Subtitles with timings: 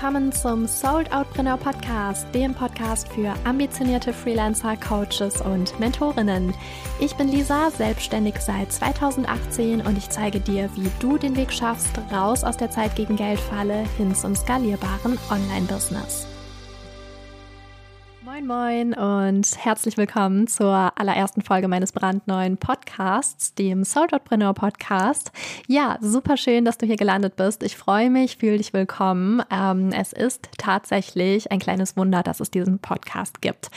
[0.00, 6.54] willkommen zum Sold Outpreneur Podcast, dem Podcast für ambitionierte Freelancer, Coaches und Mentorinnen.
[7.00, 12.00] Ich bin Lisa, selbstständig seit 2018 und ich zeige dir, wie du den Weg schaffst,
[12.10, 16.26] raus aus der Zeit gegen Geldfalle hin zum skalierbaren Online-Business.
[18.40, 25.30] Moin Moin und herzlich willkommen zur allerersten Folge meines brandneuen Podcasts, dem Soulpreneur Podcast.
[25.66, 27.62] Ja, super schön, dass du hier gelandet bist.
[27.62, 29.42] Ich freue mich, fühle dich willkommen.
[29.50, 33.70] Ähm, es ist tatsächlich ein kleines Wunder, dass es diesen Podcast gibt.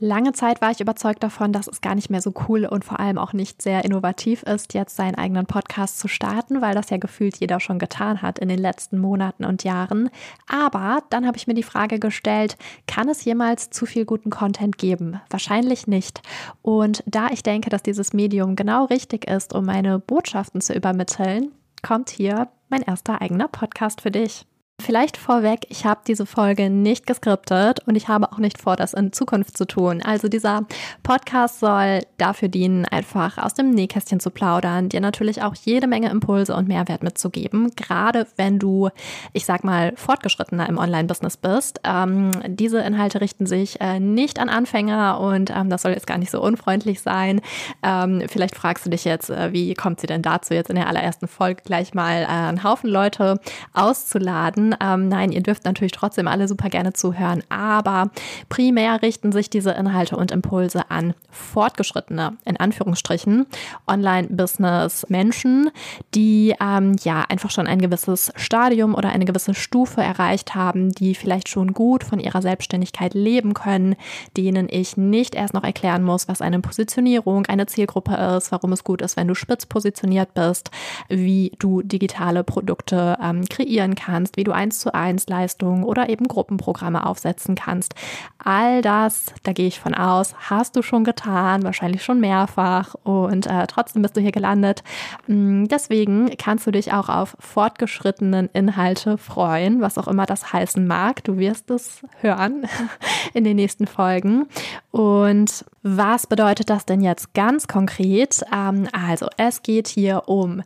[0.00, 3.00] Lange Zeit war ich überzeugt davon, dass es gar nicht mehr so cool und vor
[3.00, 6.98] allem auch nicht sehr innovativ ist, jetzt seinen eigenen Podcast zu starten, weil das ja
[6.98, 10.10] gefühlt jeder schon getan hat in den letzten Monaten und Jahren.
[10.46, 12.56] Aber dann habe ich mir die Frage gestellt,
[12.86, 15.20] kann es jemals zu viel guten Content geben?
[15.30, 16.22] Wahrscheinlich nicht.
[16.62, 21.50] Und da ich denke, dass dieses Medium genau richtig ist, um meine Botschaften zu übermitteln,
[21.82, 24.47] kommt hier mein erster eigener Podcast für dich.
[24.80, 28.94] Vielleicht vorweg, ich habe diese Folge nicht geskriptet und ich habe auch nicht vor, das
[28.94, 30.00] in Zukunft zu tun.
[30.02, 30.66] Also dieser
[31.02, 36.10] Podcast soll dafür dienen, einfach aus dem Nähkästchen zu plaudern, dir natürlich auch jede Menge
[36.10, 38.88] Impulse und Mehrwert mitzugeben, gerade wenn du,
[39.32, 41.80] ich sag mal, fortgeschrittener im Online-Business bist.
[41.82, 46.18] Ähm, diese Inhalte richten sich äh, nicht an Anfänger und ähm, das soll jetzt gar
[46.18, 47.40] nicht so unfreundlich sein.
[47.82, 50.86] Ähm, vielleicht fragst du dich jetzt, äh, wie kommt sie denn dazu, jetzt in der
[50.86, 53.40] allerersten Folge gleich mal äh, einen Haufen Leute
[53.74, 54.67] auszuladen?
[54.80, 58.10] Ähm, nein, ihr dürft natürlich trotzdem alle super gerne zuhören, aber
[58.48, 63.46] primär richten sich diese Inhalte und Impulse an fortgeschrittene, in Anführungsstrichen,
[63.86, 65.70] Online-Business-Menschen,
[66.14, 71.14] die ähm, ja einfach schon ein gewisses Stadium oder eine gewisse Stufe erreicht haben, die
[71.14, 73.96] vielleicht schon gut von ihrer Selbstständigkeit leben können,
[74.36, 78.84] denen ich nicht erst noch erklären muss, was eine Positionierung, eine Zielgruppe ist, warum es
[78.84, 80.70] gut ist, wenn du spitz positioniert bist,
[81.08, 86.26] wie du digitale Produkte ähm, kreieren kannst, wie du 1 zu 1 Leistungen oder eben
[86.26, 87.94] Gruppenprogramme aufsetzen kannst.
[88.42, 93.46] All das, da gehe ich von aus, hast du schon getan, wahrscheinlich schon mehrfach und
[93.46, 94.82] äh, trotzdem bist du hier gelandet.
[95.28, 100.86] Mm, deswegen kannst du dich auch auf fortgeschrittenen Inhalte freuen, was auch immer das heißen
[100.86, 101.22] mag.
[101.22, 102.66] Du wirst es hören
[103.34, 104.46] in den nächsten Folgen.
[104.90, 105.64] Und
[105.96, 108.42] was bedeutet das denn jetzt ganz konkret?
[108.54, 110.62] Ähm, also es geht hier um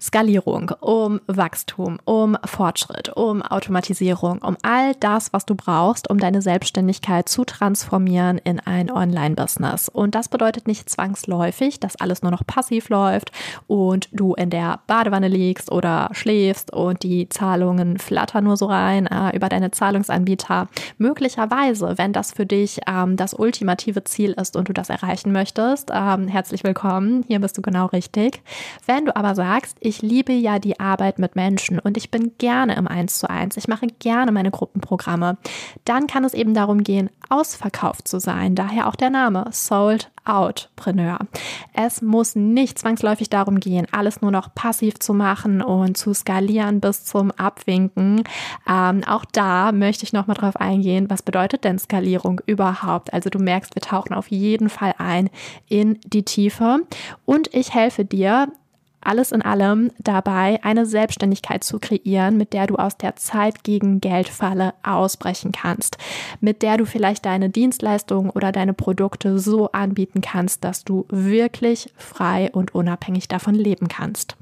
[0.00, 6.40] Skalierung, um Wachstum, um Fortschritt, um Automatisierung, um all das, was du brauchst, um deine
[6.40, 9.88] Selbstständigkeit zu transformieren in ein Online-Business.
[9.88, 13.32] Und das bedeutet nicht zwangsläufig, dass alles nur noch passiv läuft
[13.66, 19.06] und du in der Badewanne liegst oder schläfst und die Zahlungen flattern nur so rein
[19.06, 20.68] äh, über deine Zahlungsanbieter.
[20.96, 25.90] Möglicherweise, wenn das für dich ähm, das ultimative Ziel ist und du das erreichen möchtest,
[25.92, 27.24] ähm, herzlich willkommen.
[27.26, 28.42] Hier bist du genau richtig.
[28.86, 32.76] Wenn du aber sagst, ich liebe ja die Arbeit mit Menschen und ich bin gerne
[32.76, 35.38] im 1 zu 1, ich mache gerne meine Gruppenprogramme,
[35.84, 38.54] dann kann es eben darum gehen, ausverkauft zu sein.
[38.54, 41.18] Daher auch der Name Sold Outpreneur.
[41.72, 46.80] Es muss nicht zwangsläufig darum gehen, alles nur noch passiv zu machen und zu skalieren
[46.80, 48.24] bis zum Abwinken.
[48.68, 53.12] Ähm, auch da möchte ich nochmal drauf eingehen, was bedeutet denn Skalierung überhaupt?
[53.12, 55.30] Also du merkst, wir tauchen auf jeden Fall ein
[55.68, 56.80] in die Tiefe
[57.24, 58.48] und ich helfe dir,
[59.00, 64.00] alles in allem dabei, eine Selbstständigkeit zu kreieren, mit der du aus der Zeit gegen
[64.00, 65.96] Geldfalle ausbrechen kannst,
[66.40, 71.92] mit der du vielleicht deine Dienstleistungen oder deine Produkte so anbieten kannst, dass du wirklich
[71.96, 74.36] frei und unabhängig davon leben kannst.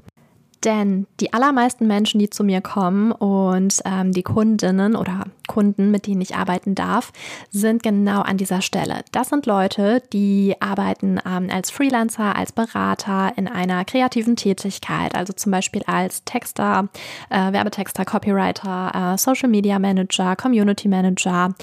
[0.63, 6.05] Denn die allermeisten Menschen, die zu mir kommen und ähm, die Kundinnen oder Kunden, mit
[6.05, 7.11] denen ich arbeiten darf,
[7.49, 9.03] sind genau an dieser Stelle.
[9.11, 15.33] Das sind Leute, die arbeiten ähm, als Freelancer, als Berater in einer kreativen Tätigkeit, also
[15.33, 16.89] zum Beispiel als Texter,
[17.29, 21.55] äh, Werbetexter, Copywriter, äh, Social Media Manager, Community Manager,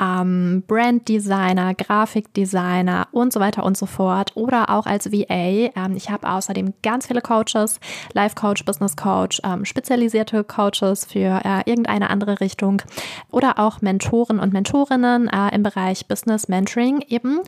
[0.00, 4.32] ähm, Brand Designer, Grafikdesigner und so weiter und so fort.
[4.36, 5.24] Oder auch als VA.
[5.28, 7.78] Ähm, ich habe außerdem ganz viele Coaches,
[8.14, 12.82] Live Coach, Business Coach, ähm, spezialisierte Coaches für äh, irgendeine andere Richtung
[13.30, 17.40] oder auch Mentoren und Mentorinnen äh, im Bereich Business Mentoring eben.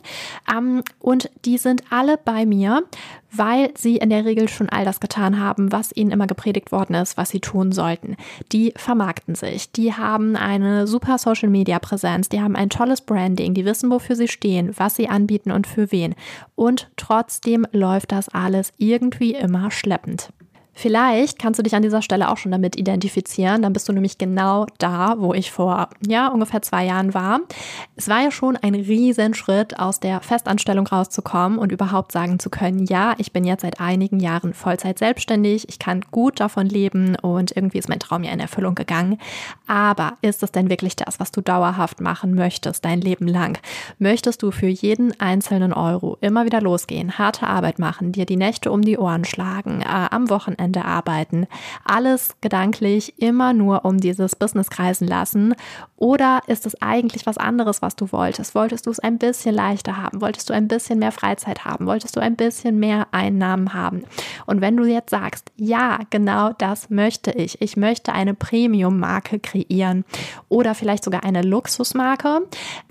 [0.51, 2.81] Ähm, und die sind alle bei mir,
[3.31, 6.95] weil sie in der Regel schon all das getan haben, was ihnen immer gepredigt worden
[6.95, 8.15] ist, was sie tun sollten.
[8.51, 13.53] Die vermarkten sich, die haben eine super Social Media Präsenz, die haben ein tolles Branding,
[13.53, 16.15] die wissen, wofür sie stehen, was sie anbieten und für wen.
[16.55, 20.33] Und trotzdem läuft das alles irgendwie immer schleppend.
[20.79, 23.63] Vielleicht kannst du dich an dieser Stelle auch schon damit identifizieren.
[23.63, 27.39] Dann bist du nämlich genau da, wo ich vor ja ungefähr zwei Jahren war.
[27.95, 32.85] Es war ja schon ein Riesenschritt, aus der Festanstellung rauszukommen und überhaupt sagen zu können,
[32.85, 37.57] ja, ich bin jetzt seit einigen Jahren Vollzeit selbstständig, ich kann gut davon leben und
[37.57, 39.17] irgendwie ist mein Traum ja in Erfüllung gegangen.
[39.65, 43.57] Aber ist es denn wirklich das, was du dauerhaft machen möchtest, dein Leben lang?
[43.97, 48.71] Möchtest du für jeden einzelnen Euro immer wieder losgehen, harte Arbeit machen, dir die Nächte
[48.71, 51.47] um die Ohren schlagen, äh, am Wochenende Wochenende arbeiten.
[51.85, 55.55] Alles gedanklich immer nur um dieses Business kreisen lassen.
[55.97, 58.53] Oder ist es eigentlich was anderes, was du wolltest?
[58.53, 60.21] Wolltest du es ein bisschen leichter haben?
[60.21, 61.87] Wolltest du ein bisschen mehr Freizeit haben?
[61.87, 64.03] Wolltest du ein bisschen mehr Einnahmen haben?
[64.45, 67.61] Und wenn du jetzt sagst, ja, genau das möchte ich.
[67.61, 70.05] Ich möchte eine Premium-Marke kreieren
[70.49, 72.41] oder vielleicht sogar eine Luxusmarke.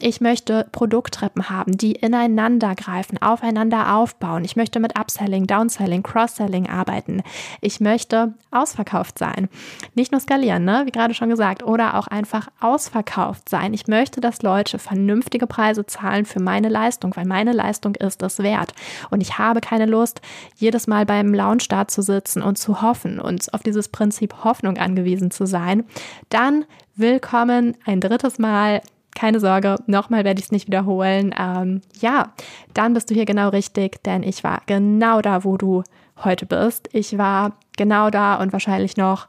[0.01, 4.45] Ich möchte Produkttreppen haben, die ineinander greifen, aufeinander aufbauen.
[4.45, 7.23] Ich möchte mit Upselling, Downselling, Cross-Selling arbeiten.
[7.67, 9.49] Ich möchte ausverkauft sein.
[9.97, 10.83] Nicht nur skalieren, ne?
[10.85, 13.75] wie gerade schon gesagt, oder auch einfach ausverkauft sein.
[13.75, 18.39] Ich möchte, dass Leute vernünftige Preise zahlen für meine Leistung, weil meine Leistung ist es
[18.39, 18.73] wert.
[19.11, 20.21] Und ich habe keine Lust,
[20.55, 24.77] jedes Mal beim Launch da zu sitzen und zu hoffen und auf dieses Prinzip Hoffnung
[24.77, 25.83] angewiesen zu sein.
[26.29, 28.81] Dann willkommen ein drittes Mal
[29.17, 31.35] keine Sorge, nochmal werde ich es nicht wiederholen.
[31.37, 32.33] Ähm, ja,
[32.75, 35.83] dann bist du hier genau richtig, denn ich war genau da, wo du
[36.25, 36.89] heute bist.
[36.93, 39.27] Ich war genau da und wahrscheinlich noch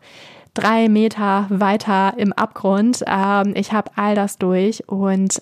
[0.54, 3.04] drei Meter weiter im Abgrund.
[3.06, 5.42] Ähm, ich habe all das durch und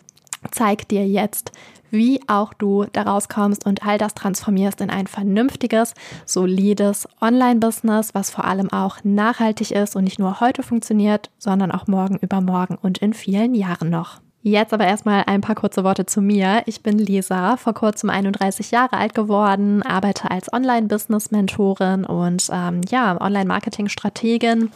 [0.51, 1.51] zeig dir jetzt,
[1.91, 5.93] wie auch du daraus kommst und all das transformierst in ein vernünftiges,
[6.25, 11.87] solides Online-Business, was vor allem auch nachhaltig ist und nicht nur heute funktioniert, sondern auch
[11.87, 14.24] morgen übermorgen und in vielen Jahren noch.
[14.47, 16.61] Jetzt aber erstmal ein paar kurze Worte zu mir.
[16.67, 23.19] Ich bin Lisa, vor kurzem 31 Jahre alt geworden, arbeite als Online-Business-Mentorin und ähm, ja,
[23.19, 24.69] Online-Marketing-Strategin.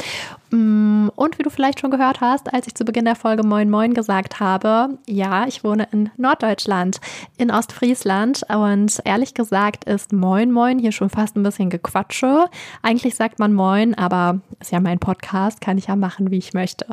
[0.49, 3.69] Mm, und wie du vielleicht schon gehört hast, als ich zu Beginn der Folge Moin
[3.69, 6.99] Moin gesagt habe, ja, ich wohne in Norddeutschland,
[7.37, 8.41] in Ostfriesland.
[8.49, 12.47] Und ehrlich gesagt ist Moin Moin hier schon fast ein bisschen Gequatsche.
[12.81, 16.55] Eigentlich sagt man Moin, aber ist ja mein Podcast, kann ich ja machen, wie ich
[16.55, 16.87] möchte.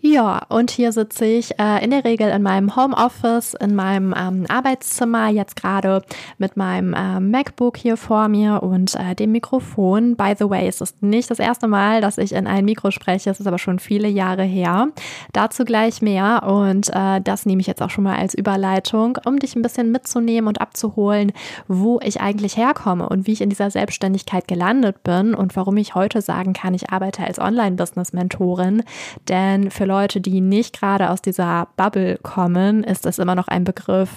[0.00, 4.44] Ja, und hier sitze ich äh, in der Regel in meinem Homeoffice, in meinem ähm,
[4.46, 6.02] Arbeitszimmer, jetzt gerade
[6.36, 10.14] mit meinem äh, MacBook hier vor mir und äh, dem Mikrofon.
[10.14, 13.30] By the way, es ist nicht das erste Mal, dass ich in ein Mikro spreche,
[13.30, 14.88] es ist aber schon viele Jahre her.
[15.32, 19.38] Dazu gleich mehr und äh, das nehme ich jetzt auch schon mal als Überleitung, um
[19.38, 21.32] dich ein bisschen mitzunehmen und abzuholen,
[21.68, 25.94] wo ich eigentlich herkomme und wie ich in dieser Selbstständigkeit gelandet bin und warum ich
[25.94, 28.82] heute sagen kann, ich arbeite als Online-Business-Mentorin.
[29.28, 33.64] Denn für Leute, die nicht gerade aus dieser Bubble kommen, ist das immer noch ein
[33.64, 34.10] Begriff,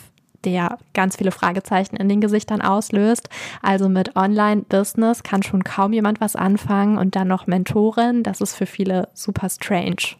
[0.43, 3.29] der ganz viele Fragezeichen in den Gesichtern auslöst.
[3.61, 8.23] Also mit Online-Business kann schon kaum jemand was anfangen und dann noch Mentorin.
[8.23, 10.15] Das ist für viele super strange.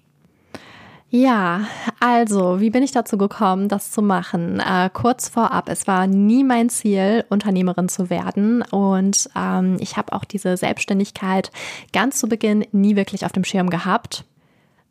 [1.12, 1.62] Ja,
[2.00, 4.60] also, wie bin ich dazu gekommen, das zu machen?
[4.60, 10.14] Äh, kurz vorab, es war nie mein Ziel, Unternehmerin zu werden und ähm, ich habe
[10.14, 11.50] auch diese Selbstständigkeit
[11.94, 14.24] ganz zu Beginn nie wirklich auf dem Schirm gehabt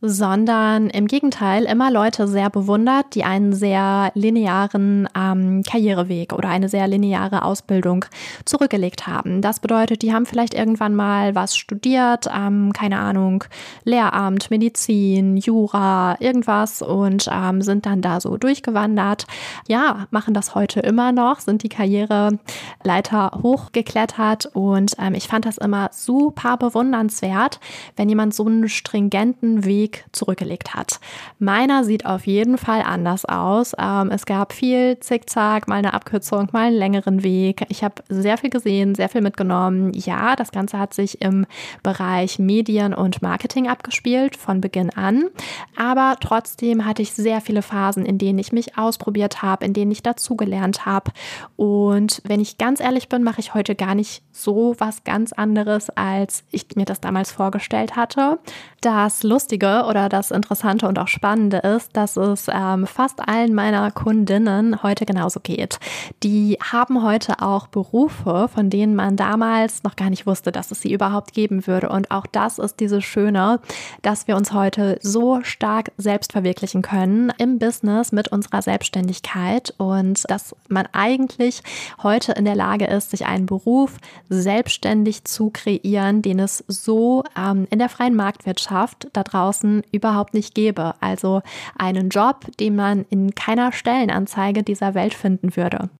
[0.00, 6.68] sondern im Gegenteil immer Leute sehr bewundert, die einen sehr linearen ähm, Karriereweg oder eine
[6.68, 8.04] sehr lineare Ausbildung
[8.44, 9.42] zurückgelegt haben.
[9.42, 13.44] Das bedeutet, die haben vielleicht irgendwann mal was studiert, ähm, keine Ahnung,
[13.84, 19.26] Lehramt, Medizin, Jura, irgendwas und ähm, sind dann da so durchgewandert.
[19.66, 25.58] Ja, machen das heute immer noch, sind die Karriereleiter hochgeklettert und ähm, ich fand das
[25.58, 27.58] immer super bewundernswert,
[27.96, 31.00] wenn jemand so einen stringenten Weg Weg zurückgelegt hat.
[31.38, 33.74] Meiner sieht auf jeden Fall anders aus.
[33.78, 37.64] Ähm, es gab viel Zickzack, mal eine Abkürzung, mal einen längeren Weg.
[37.68, 39.92] Ich habe sehr viel gesehen, sehr viel mitgenommen.
[39.94, 41.46] Ja, das Ganze hat sich im
[41.82, 45.28] Bereich Medien und Marketing abgespielt von Beginn an.
[45.76, 49.90] Aber trotzdem hatte ich sehr viele Phasen, in denen ich mich ausprobiert habe, in denen
[49.90, 51.12] ich dazugelernt habe.
[51.56, 55.90] Und wenn ich ganz ehrlich bin, mache ich heute gar nicht so was ganz anderes,
[55.90, 58.38] als ich mir das damals vorgestellt hatte.
[58.80, 63.90] Das Lustige oder das Interessante und auch Spannende ist, dass es ähm, fast allen meiner
[63.90, 65.78] Kundinnen heute genauso geht.
[66.22, 70.80] Die haben heute auch Berufe, von denen man damals noch gar nicht wusste, dass es
[70.82, 71.88] sie überhaupt geben würde.
[71.88, 73.60] Und auch das ist dieses Schöne,
[74.02, 80.28] dass wir uns heute so stark selbst verwirklichen können im Business mit unserer Selbstständigkeit und
[80.30, 81.62] dass man eigentlich
[82.02, 83.96] heute in der Lage ist, sich einen Beruf
[84.28, 90.34] selbstständig zu kreieren, den es so ähm, in der freien Marktwirtschaft da draußen draußen überhaupt
[90.34, 90.94] nicht gäbe.
[91.00, 91.42] Also
[91.76, 95.90] einen Job, den man in keiner Stellenanzeige dieser Welt finden würde.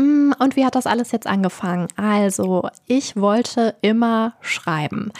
[0.00, 1.88] Mm, Und wie hat das alles jetzt angefangen?
[1.96, 5.12] Also, ich wollte immer schreiben.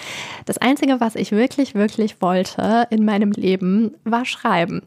[0.46, 4.80] Das Einzige, was ich wirklich, wirklich wollte in meinem Leben, war schreiben.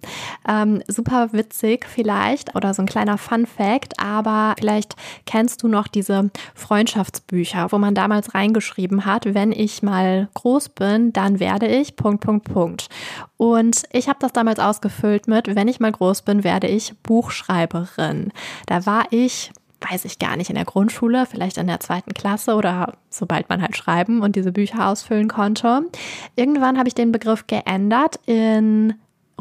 [0.48, 4.96] Ähm, super witzig vielleicht oder so ein kleiner Fun Fact, aber vielleicht
[5.26, 11.14] kennst du noch diese Freundschaftsbücher, wo man damals reingeschrieben hat, wenn ich mal groß bin,
[11.14, 12.88] dann werde ich Punkt, Punkt, Punkt.
[13.38, 18.32] Und ich habe das damals ausgefüllt mit, wenn ich mal groß bin, werde ich Buchschreiberin.
[18.66, 19.52] Da war ich
[19.90, 23.62] weiß ich gar nicht, in der Grundschule, vielleicht in der zweiten Klasse oder sobald man
[23.62, 25.84] halt schreiben und diese Bücher ausfüllen konnte.
[26.36, 28.94] Irgendwann habe ich den Begriff geändert in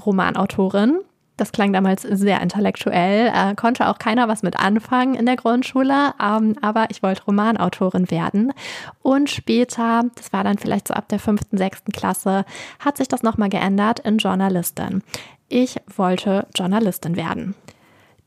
[0.04, 0.98] Romanautorin.
[1.38, 6.12] Das klang damals sehr intellektuell, äh, konnte auch keiner was mit anfangen in der Grundschule,
[6.22, 8.52] ähm, aber ich wollte Romanautorin werden.
[9.00, 12.44] Und später, das war dann vielleicht so ab der fünften, sechsten Klasse,
[12.78, 15.02] hat sich das nochmal geändert in Journalistin.
[15.48, 17.54] Ich wollte Journalistin werden.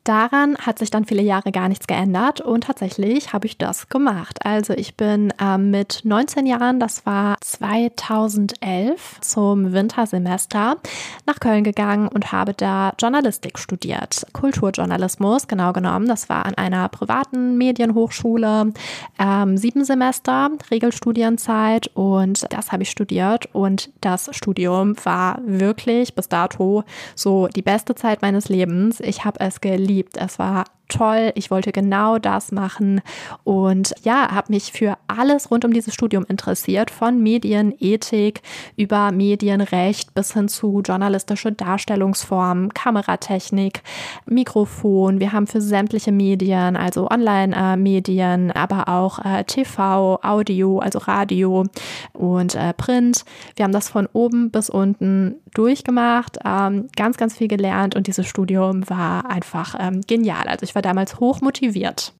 [0.06, 4.38] Daran hat sich dann viele Jahre gar nichts geändert und tatsächlich habe ich das gemacht.
[4.46, 10.78] Also ich bin äh, mit 19 Jahren, das war 2011, zum Wintersemester
[11.26, 14.28] nach Köln gegangen und habe da Journalistik studiert.
[14.32, 16.08] Kulturjournalismus, genau genommen.
[16.08, 18.74] Das war an einer privaten Medienhochschule.
[19.18, 26.30] Ähm, sieben Semester, Regelstudienzeit und das habe ich studiert und das Studium war wirklich bis
[26.30, 26.84] dato
[27.16, 29.00] so die beste Zeit meines Lebens.
[29.00, 30.18] Ich habe es geliebt geliebt.
[30.18, 31.32] Es war toll.
[31.36, 33.02] Ich wollte genau das machen
[33.44, 38.42] und ja, habe mich für alles rund um dieses Studium interessiert, von Medienethik
[38.76, 43.82] über Medienrecht bis hin zu journalistische Darstellungsformen, Kameratechnik,
[44.26, 45.20] Mikrofon.
[45.20, 51.66] Wir haben für sämtliche Medien, also Online-Medien, aber auch äh, TV, Audio, also Radio
[52.14, 53.26] und äh, Print.
[53.56, 58.28] Wir haben das von oben bis unten durchgemacht, ähm, ganz, ganz viel gelernt und dieses
[58.28, 60.48] Studium war einfach ähm, genial.
[60.48, 62.14] Also ich war damals hoch motiviert.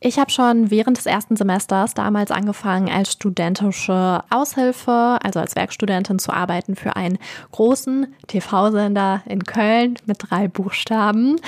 [0.00, 6.20] Ich habe schon während des ersten Semesters damals angefangen, als studentische Aushilfe, also als Werkstudentin
[6.20, 7.18] zu arbeiten für einen
[7.50, 11.40] großen TV-Sender in Köln mit drei Buchstaben.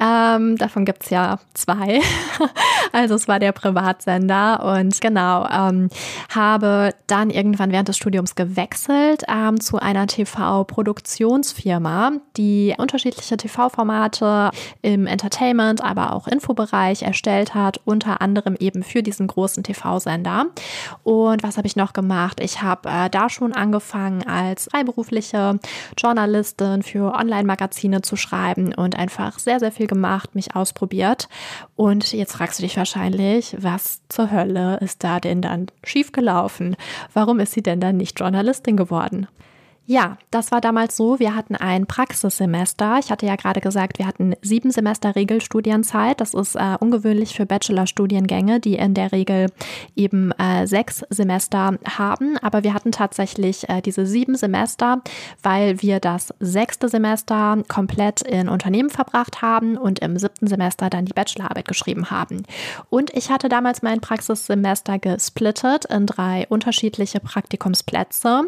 [0.00, 2.00] Ähm, davon gibt's ja zwei.
[2.92, 5.90] also es war der Privatsender und genau, ähm,
[6.34, 14.50] habe dann irgendwann während des Studiums gewechselt ähm, zu einer TV-Produktionsfirma, die unterschiedliche TV-Formate
[14.80, 20.46] im Entertainment, aber auch Infobereich erstellt hat und unter anderem eben für diesen großen TV-Sender.
[21.02, 22.38] Und was habe ich noch gemacht?
[22.40, 25.58] Ich habe äh, da schon angefangen, als freiberufliche
[25.96, 31.28] Journalistin für Online-Magazine zu schreiben und einfach sehr, sehr viel gemacht, mich ausprobiert.
[31.74, 36.76] Und jetzt fragst du dich wahrscheinlich, was zur Hölle ist da denn dann schiefgelaufen?
[37.14, 39.26] Warum ist sie denn dann nicht Journalistin geworden?
[39.90, 41.18] Ja, das war damals so.
[41.18, 42.98] Wir hatten ein Praxissemester.
[42.98, 46.20] Ich hatte ja gerade gesagt, wir hatten sieben Semester Regelstudienzeit.
[46.20, 49.46] Das ist äh, ungewöhnlich für Bachelorstudiengänge, die in der Regel
[49.96, 52.36] eben äh, sechs Semester haben.
[52.42, 55.00] Aber wir hatten tatsächlich äh, diese sieben Semester,
[55.42, 61.06] weil wir das sechste Semester komplett in Unternehmen verbracht haben und im siebten Semester dann
[61.06, 62.42] die Bachelorarbeit geschrieben haben.
[62.90, 68.42] Und ich hatte damals mein Praxissemester gesplittet in drei unterschiedliche Praktikumsplätze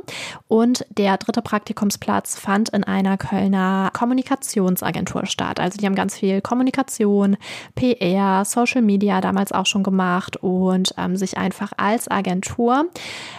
[0.46, 5.60] und der dritte Praktikumsplatz fand in einer Kölner Kommunikationsagentur statt.
[5.60, 7.36] Also die haben ganz viel Kommunikation,
[7.76, 12.86] PR, Social Media damals auch schon gemacht und ähm, sich einfach als Agentur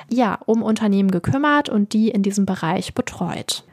[0.09, 3.65] ja um Unternehmen gekümmert und die in diesem Bereich betreut.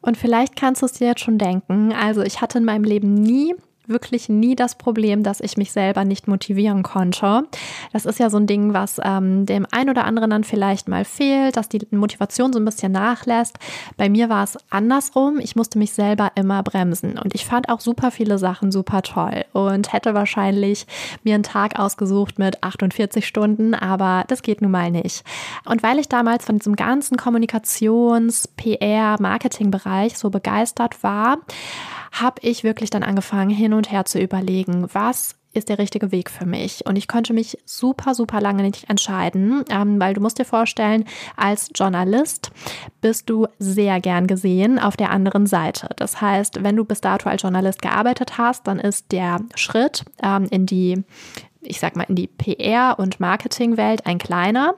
[0.00, 1.92] Und vielleicht kannst du es dir jetzt schon denken.
[1.92, 3.56] Also ich hatte in meinem Leben nie
[3.88, 7.44] wirklich nie das Problem, dass ich mich selber nicht motivieren konnte.
[7.92, 11.04] Das ist ja so ein Ding, was ähm, dem einen oder anderen dann vielleicht mal
[11.04, 13.58] fehlt, dass die Motivation so ein bisschen nachlässt.
[13.96, 15.38] Bei mir war es andersrum.
[15.40, 19.44] Ich musste mich selber immer bremsen und ich fand auch super viele Sachen super toll
[19.52, 20.86] und hätte wahrscheinlich
[21.24, 25.24] mir einen Tag ausgesucht mit 48 Stunden, aber das geht nun mal nicht.
[25.64, 31.38] Und weil ich damals von diesem ganzen Kommunikations-, PR-, Marketing-Bereich so begeistert war,
[32.12, 36.30] habe ich wirklich dann angefangen, hin und her zu überlegen, was ist der richtige Weg
[36.30, 36.84] für mich.
[36.86, 41.04] Und ich konnte mich super, super lange nicht entscheiden, ähm, weil du musst dir vorstellen,
[41.36, 42.50] als Journalist
[43.00, 45.88] bist du sehr gern gesehen auf der anderen Seite.
[45.96, 50.46] Das heißt, wenn du bis dato als Journalist gearbeitet hast, dann ist der Schritt ähm,
[50.50, 51.02] in die
[51.68, 54.74] ich sag mal, in die PR- und Marketingwelt ein kleiner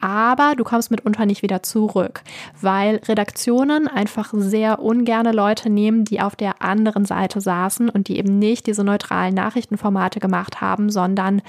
[0.00, 2.22] aber du kommst mitunter nicht wieder zurück,
[2.60, 8.18] weil Redaktionen einfach sehr ungerne Leute nehmen, die auf der anderen Seite saßen und die
[8.18, 11.42] eben nicht diese neutralen Nachrichtenformate gemacht haben, sondern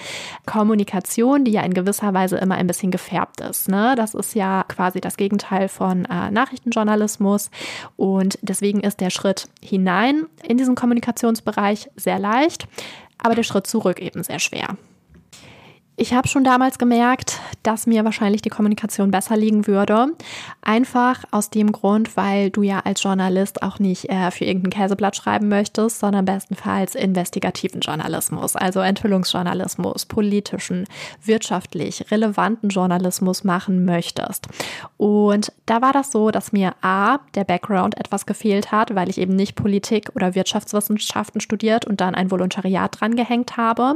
[0.46, 3.70] Kommunikation, die ja in gewisser Weise immer ein bisschen gefärbt ist.
[3.70, 3.94] Ne?
[3.96, 7.52] Das ist ja quasi das Gegenteil von äh, Nachrichtenjournalismus
[7.98, 12.68] und deswegen ist der Schritt hinein in diesen Kommunikationsbereich sehr leicht,
[13.22, 14.78] aber der Schritt zurück eben sehr schwer.
[16.02, 20.08] Ich habe schon damals gemerkt, dass mir wahrscheinlich die Kommunikation besser liegen würde.
[20.62, 25.18] Einfach aus dem Grund, weil du ja als Journalist auch nicht äh, für irgendein Käseblatt
[25.18, 30.86] schreiben möchtest, sondern bestenfalls investigativen Journalismus, also Enthüllungsjournalismus, politischen,
[31.22, 34.48] wirtschaftlich relevanten Journalismus machen möchtest.
[34.96, 39.18] Und da war das so, dass mir A, der Background etwas gefehlt hat, weil ich
[39.18, 43.96] eben nicht Politik oder Wirtschaftswissenschaften studiert und dann ein Volontariat dran gehängt habe.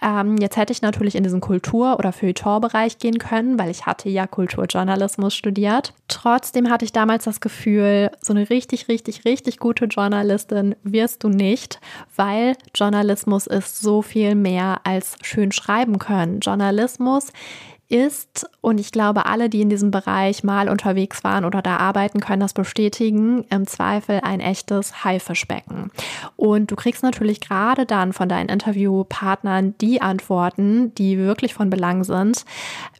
[0.00, 3.86] Ähm, jetzt hätte ich natürlich in diesem diesen Kultur- oder Feuilleton-Bereich gehen können, weil ich
[3.86, 5.94] hatte ja Kulturjournalismus studiert.
[6.08, 11.28] Trotzdem hatte ich damals das Gefühl, so eine richtig, richtig, richtig gute Journalistin wirst du
[11.28, 11.80] nicht,
[12.16, 16.40] weil Journalismus ist so viel mehr als schön schreiben können.
[16.40, 17.32] Journalismus
[17.90, 22.20] ist, und ich glaube, alle, die in diesem Bereich mal unterwegs waren oder da arbeiten,
[22.20, 25.90] können das bestätigen, im Zweifel ein echtes Haifischbecken.
[26.36, 32.04] Und du kriegst natürlich gerade dann von deinen Interviewpartnern die Antworten, die wirklich von Belang
[32.04, 32.44] sind,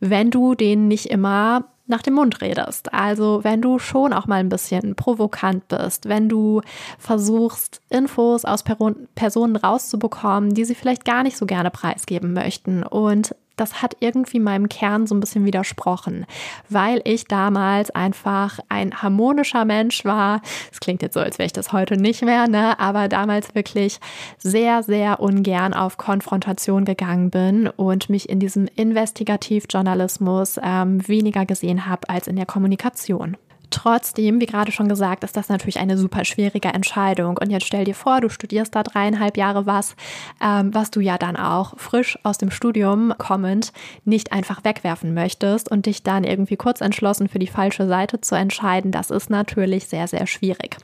[0.01, 2.95] wenn du denen nicht immer nach dem Mund redest.
[2.95, 6.63] Also wenn du schon auch mal ein bisschen provokant bist, wenn du
[6.99, 13.35] versuchst, Infos aus Personen rauszubekommen, die sie vielleicht gar nicht so gerne preisgeben möchten und
[13.61, 16.27] das hat irgendwie meinem Kern so ein bisschen widersprochen,
[16.69, 20.41] weil ich damals einfach ein harmonischer Mensch war.
[20.73, 22.79] Es klingt jetzt so, als wäre ich das heute nicht mehr, ne?
[22.81, 24.01] aber damals wirklich
[24.39, 31.87] sehr, sehr ungern auf Konfrontation gegangen bin und mich in diesem Investigativjournalismus ähm, weniger gesehen
[31.87, 33.37] habe als in der Kommunikation.
[33.71, 37.39] Trotzdem, wie gerade schon gesagt, ist das natürlich eine super schwierige Entscheidung.
[37.39, 39.95] Und jetzt stell dir vor, du studierst da dreieinhalb Jahre was,
[40.43, 43.73] ähm, was du ja dann auch frisch aus dem Studium kommend
[44.05, 48.35] nicht einfach wegwerfen möchtest und dich dann irgendwie kurz entschlossen für die falsche Seite zu
[48.35, 48.91] entscheiden.
[48.91, 50.77] Das ist natürlich sehr, sehr schwierig.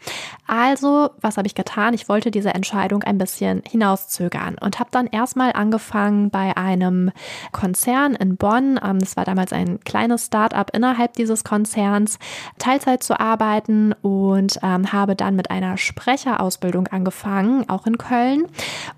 [0.46, 1.92] Also, was habe ich getan?
[1.92, 7.10] Ich wollte diese Entscheidung ein bisschen hinauszögern und habe dann erstmal angefangen bei einem
[7.50, 8.78] Konzern in Bonn.
[8.82, 12.20] Ähm, das war damals ein kleines Start-up innerhalb dieses Konzerns.
[12.58, 18.46] Teil Teilzeit zu arbeiten und ähm, habe dann mit einer Sprecherausbildung angefangen, auch in Köln.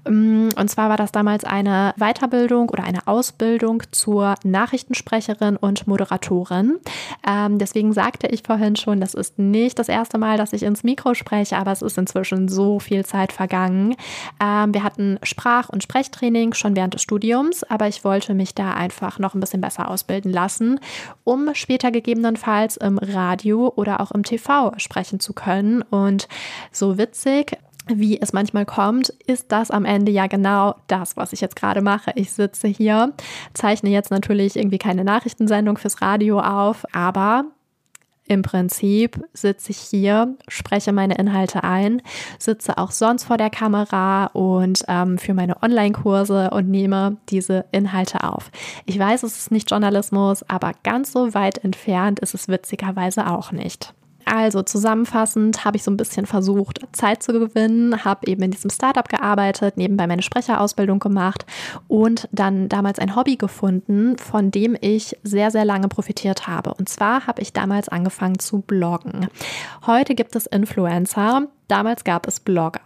[0.09, 6.79] Mm, und zwar war das damals eine Weiterbildung oder eine Ausbildung zur Nachrichtensprecherin und Moderatorin.
[7.27, 10.83] Ähm, deswegen sagte ich vorhin schon, das ist nicht das erste Mal, dass ich ins
[10.83, 13.95] Mikro spreche, aber es ist inzwischen so viel Zeit vergangen.
[14.43, 18.75] Ähm, wir hatten Sprach- und Sprechtraining schon während des Studiums, aber ich wollte mich da
[18.75, 20.81] einfach noch ein bisschen besser ausbilden lassen,
[21.23, 25.83] um später gegebenenfalls im Radio oder auch im TV sprechen zu können.
[25.83, 26.29] Und
[26.73, 31.41] so witzig, wie es manchmal kommt, ist das am Ende ja genau das, was ich
[31.41, 32.13] jetzt gerade mache.
[32.15, 33.13] Ich sitze hier,
[33.55, 37.45] zeichne jetzt natürlich irgendwie keine Nachrichtensendung fürs Radio auf, aber
[38.29, 42.03] im Prinzip sitze ich hier, spreche meine Inhalte ein,
[42.39, 48.25] sitze auch sonst vor der Kamera und ähm, für meine Online-Kurse und nehme diese Inhalte
[48.25, 48.51] auf.
[48.87, 53.53] Ich weiß, es ist nicht Journalismus, aber ganz so weit entfernt ist es witzigerweise auch
[53.53, 53.95] nicht.
[54.31, 58.71] Also zusammenfassend habe ich so ein bisschen versucht, Zeit zu gewinnen, habe eben in diesem
[58.71, 61.47] Startup gearbeitet, nebenbei meine Sprecherausbildung gemacht
[61.89, 66.75] und dann damals ein Hobby gefunden, von dem ich sehr, sehr lange profitiert habe.
[66.75, 69.29] Und zwar habe ich damals angefangen zu bloggen.
[69.87, 72.81] Heute gibt es Influencer, Damals gab es Blogger.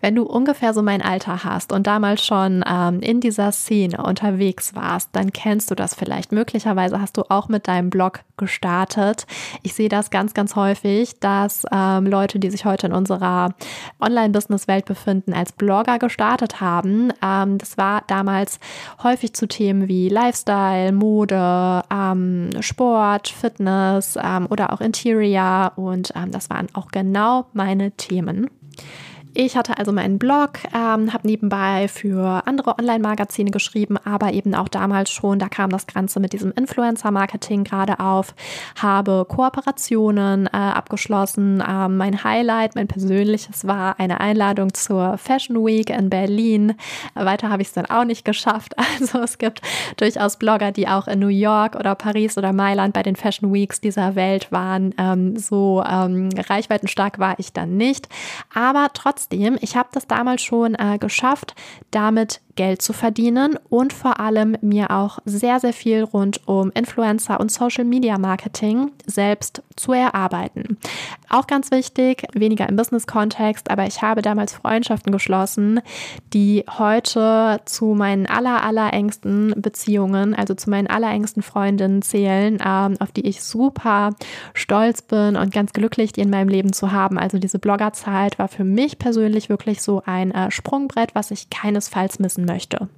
[0.00, 4.74] Wenn du ungefähr so mein Alter hast und damals schon ähm, in dieser Szene unterwegs
[4.74, 6.32] warst, dann kennst du das vielleicht.
[6.32, 9.26] Möglicherweise hast du auch mit deinem Blog gestartet.
[9.62, 13.54] Ich sehe das ganz, ganz häufig, dass ähm, Leute, die sich heute in unserer
[14.00, 17.12] Online-Business-Welt befinden, als Blogger gestartet haben.
[17.22, 18.58] Ähm, das war damals
[19.04, 25.72] häufig zu Themen wie Lifestyle, Mode, ähm, Sport, Fitness ähm, oder auch Interior.
[25.76, 28.15] Und ähm, das waren auch genau meine Themen.
[28.16, 28.48] Themen.
[29.38, 34.68] Ich hatte also meinen Blog, ähm, habe nebenbei für andere Online-Magazine geschrieben, aber eben auch
[34.68, 38.34] damals schon, da kam das Ganze mit diesem Influencer-Marketing gerade auf,
[38.80, 41.62] habe Kooperationen äh, abgeschlossen.
[41.68, 46.72] Ähm, mein Highlight, mein persönliches war eine Einladung zur Fashion Week in Berlin.
[47.12, 48.74] Weiter habe ich es dann auch nicht geschafft.
[48.98, 49.60] Also es gibt
[49.98, 53.82] durchaus Blogger, die auch in New York oder Paris oder Mailand bei den Fashion Weeks
[53.82, 54.94] dieser Welt waren.
[54.96, 58.08] Ähm, so ähm, reichweitenstark war ich dann nicht.
[58.54, 61.54] Aber trotzdem trotzdem, ich habe das damals schon äh, geschafft,
[61.90, 67.38] damit Geld zu verdienen und vor allem mir auch sehr, sehr viel rund um Influencer
[67.38, 70.78] und Social Media Marketing selbst zu erarbeiten.
[71.28, 75.80] Auch ganz wichtig, weniger im Business-Kontext, aber ich habe damals Freundschaften geschlossen,
[76.32, 83.12] die heute zu meinen aller, allerengsten Beziehungen, also zu meinen allerengsten Freundinnen zählen, ähm, auf
[83.12, 84.14] die ich super
[84.54, 87.18] stolz bin und ganz glücklich, die in meinem Leben zu haben.
[87.18, 92.18] Also diese Bloggerzeit war für mich persönlich wirklich so ein äh, Sprungbrett, was ich keinesfalls
[92.18, 92.88] missen möchte.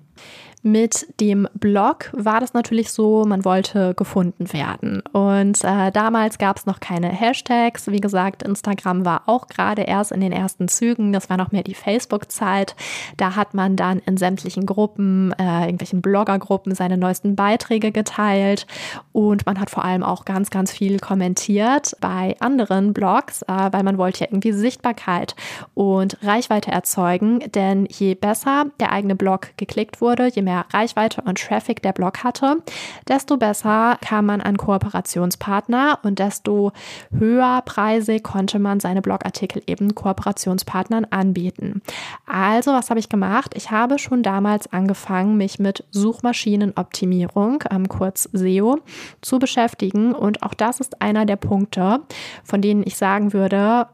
[0.62, 5.02] Mit dem Blog war das natürlich so, man wollte gefunden werden.
[5.12, 7.90] Und äh, damals gab es noch keine Hashtags.
[7.90, 11.12] Wie gesagt, Instagram war auch gerade erst in den ersten Zügen.
[11.12, 12.74] Das war noch mehr die Facebook-Zeit.
[13.16, 18.66] Da hat man dann in sämtlichen Gruppen, äh, irgendwelchen Bloggergruppen seine neuesten Beiträge geteilt.
[19.12, 23.84] Und man hat vor allem auch ganz, ganz viel kommentiert bei anderen Blogs, äh, weil
[23.84, 25.36] man wollte ja irgendwie Sichtbarkeit
[25.74, 27.40] und Reichweite erzeugen.
[27.54, 32.24] Denn je besser der eigene Blog geklickt wurde, je mehr Reichweite und Traffic der Blog
[32.24, 32.62] hatte,
[33.06, 36.72] desto besser kam man an Kooperationspartner und desto
[37.16, 41.82] höher preisig konnte man seine Blogartikel eben Kooperationspartnern anbieten.
[42.26, 43.52] Also, was habe ich gemacht?
[43.54, 48.78] Ich habe schon damals angefangen, mich mit Suchmaschinenoptimierung, ähm, kurz SEO,
[49.20, 50.14] zu beschäftigen.
[50.14, 52.00] Und auch das ist einer der Punkte,
[52.42, 53.86] von denen ich sagen würde,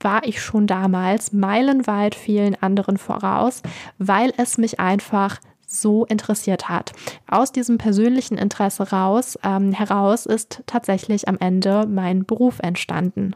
[0.00, 3.62] war ich schon damals meilenweit vielen anderen voraus,
[3.98, 5.38] weil es mich einfach
[5.70, 6.92] so interessiert hat.
[7.28, 13.34] Aus diesem persönlichen Interesse raus, ähm, heraus ist tatsächlich am Ende mein Beruf entstanden.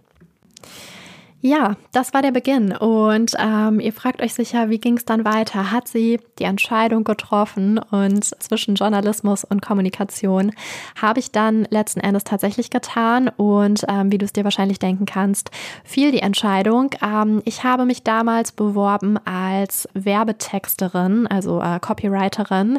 [1.46, 2.74] Ja, das war der Beginn.
[2.74, 5.70] Und ähm, ihr fragt euch sicher, wie ging es dann weiter?
[5.70, 7.78] Hat sie die Entscheidung getroffen?
[7.78, 10.52] Und zwischen Journalismus und Kommunikation
[10.98, 13.28] habe ich dann letzten Endes tatsächlich getan.
[13.28, 15.50] Und ähm, wie du es dir wahrscheinlich denken kannst,
[15.84, 16.92] fiel die Entscheidung.
[17.02, 22.78] Ähm, ich habe mich damals beworben als Werbetexterin, also äh, Copywriterin,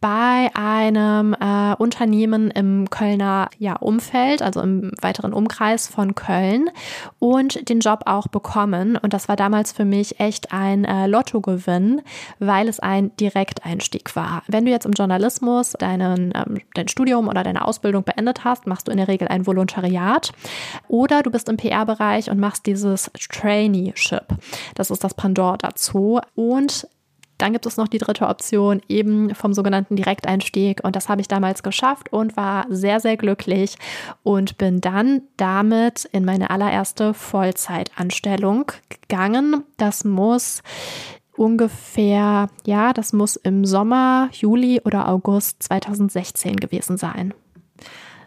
[0.00, 6.70] bei einem äh, Unternehmen im Kölner ja, Umfeld, also im weiteren Umkreis von Köln.
[7.18, 8.96] Und den Job auch bekommen.
[8.96, 12.02] Und das war damals für mich echt ein äh, Lottogewinn,
[12.38, 14.42] weil es ein Direkteinstieg war.
[14.48, 18.88] Wenn du jetzt im Journalismus deinen, ähm, dein Studium oder deine Ausbildung beendet hast, machst
[18.88, 20.32] du in der Regel ein Volontariat.
[20.88, 24.26] Oder du bist im PR-Bereich und machst dieses Traineeship.
[24.74, 26.20] Das ist das Pendant dazu.
[26.34, 26.86] Und
[27.44, 30.82] dann gibt es noch die dritte Option, eben vom sogenannten Direkteinstieg.
[30.82, 33.76] Und das habe ich damals geschafft und war sehr, sehr glücklich
[34.22, 39.62] und bin dann damit in meine allererste Vollzeitanstellung gegangen.
[39.76, 40.62] Das muss
[41.36, 47.34] ungefähr, ja, das muss im Sommer, Juli oder August 2016 gewesen sein.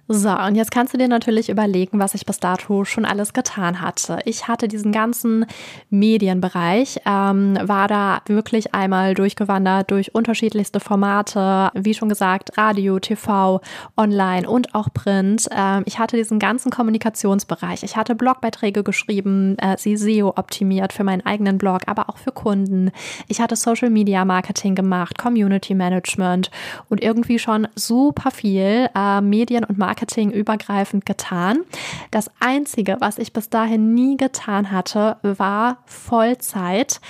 [0.10, 3.82] So, und jetzt kannst du dir natürlich überlegen, was ich bis dato schon alles getan
[3.82, 4.20] hatte.
[4.24, 5.46] Ich hatte diesen ganzen
[5.90, 13.60] Medienbereich, ähm, war da wirklich einmal durchgewandert durch unterschiedlichste Formate, wie schon gesagt, Radio, TV,
[13.98, 15.50] Online und auch Print.
[15.52, 17.84] Ähm, ich hatte diesen ganzen Kommunikationsbereich.
[17.84, 22.32] Ich hatte Blogbeiträge geschrieben, äh, sie SEO optimiert für meinen eigenen Blog, aber auch für
[22.32, 22.92] Kunden.
[23.28, 26.50] Ich hatte Social Media Marketing gemacht, Community Management
[26.88, 31.62] und irgendwie schon super viel äh, Medien und Marketing Marketing übergreifend getan.
[32.12, 37.02] Das Einzige, was ich bis dahin nie getan hatte, war Vollzeit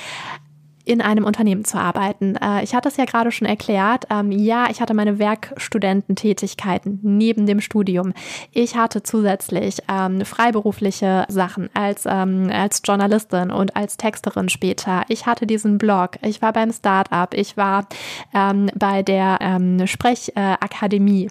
[0.87, 2.35] in einem Unternehmen zu arbeiten.
[2.37, 4.05] Äh, ich hatte es ja gerade schon erklärt.
[4.09, 8.13] Ähm, ja, ich hatte meine Werkstudententätigkeiten neben dem Studium.
[8.51, 15.03] Ich hatte zusätzlich ähm, freiberufliche Sachen als, ähm, als Journalistin und als Texterin später.
[15.09, 16.11] Ich hatte diesen Blog.
[16.21, 17.33] Ich war beim Startup.
[17.33, 17.87] Ich war
[18.31, 21.29] bei der Sprechakademie.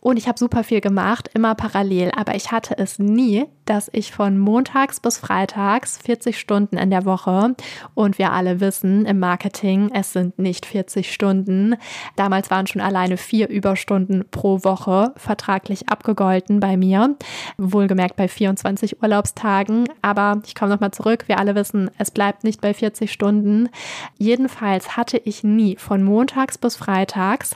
[0.00, 2.10] Und ich habe super viel gemacht, immer parallel.
[2.16, 7.04] Aber ich hatte es nie, dass ich von montags bis freitags 40 Stunden in der
[7.04, 7.54] Woche
[7.94, 9.90] und wir alle wissen, im Marketing.
[9.92, 11.76] Es sind nicht 40 Stunden.
[12.16, 17.16] Damals waren schon alleine vier Überstunden pro Woche vertraglich abgegolten bei mir.
[17.58, 19.88] Wohlgemerkt bei 24 Urlaubstagen.
[20.00, 21.24] Aber ich komme nochmal zurück.
[21.26, 23.68] Wir alle wissen, es bleibt nicht bei 40 Stunden.
[24.16, 27.54] Jedenfalls hatte ich nie von montags bis freitags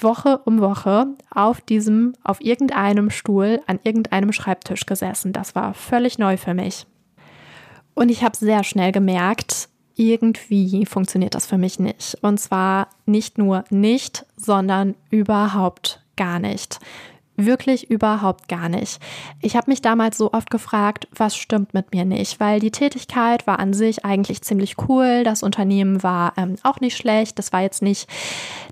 [0.00, 5.32] Woche um Woche auf diesem, auf irgendeinem Stuhl an irgendeinem Schreibtisch gesessen.
[5.32, 6.86] Das war völlig neu für mich.
[7.94, 12.16] Und ich habe sehr schnell gemerkt, irgendwie funktioniert das für mich nicht.
[12.22, 16.78] Und zwar nicht nur nicht, sondern überhaupt gar nicht.
[17.40, 19.00] Wirklich überhaupt gar nicht.
[19.40, 23.46] Ich habe mich damals so oft gefragt, was stimmt mit mir nicht, weil die Tätigkeit
[23.46, 25.22] war an sich eigentlich ziemlich cool.
[25.22, 27.38] Das Unternehmen war ähm, auch nicht schlecht.
[27.38, 28.08] Das war jetzt nicht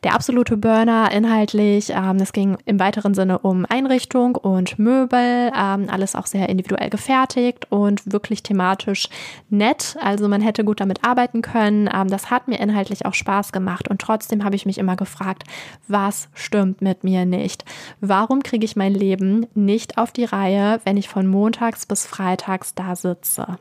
[0.03, 1.91] der absolute Burner inhaltlich.
[1.91, 5.53] Ähm, es ging im weiteren Sinne um Einrichtung und Möbel.
[5.57, 9.09] Ähm, alles auch sehr individuell gefertigt und wirklich thematisch
[9.49, 9.97] nett.
[10.01, 11.89] Also man hätte gut damit arbeiten können.
[11.95, 13.87] Ähm, das hat mir inhaltlich auch Spaß gemacht.
[13.87, 15.45] Und trotzdem habe ich mich immer gefragt,
[15.87, 17.65] was stimmt mit mir nicht?
[18.01, 22.07] Warum kriege kriege ich mein Leben nicht auf die Reihe, wenn ich von montags bis
[22.07, 23.59] freitags da sitze.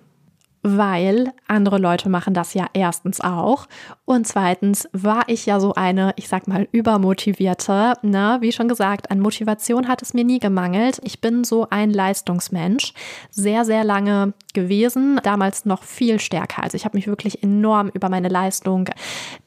[0.68, 3.68] Weil andere Leute machen das ja erstens auch
[4.06, 8.38] und zweitens war ich ja so eine, ich sag mal, übermotivierte, ne?
[8.40, 11.00] Wie schon gesagt, an Motivation hat es mir nie gemangelt.
[11.04, 12.94] Ich bin so ein Leistungsmensch,
[13.30, 16.64] sehr, sehr lange gewesen, damals noch viel stärker.
[16.64, 18.90] Also ich habe mich wirklich enorm über meine Leistung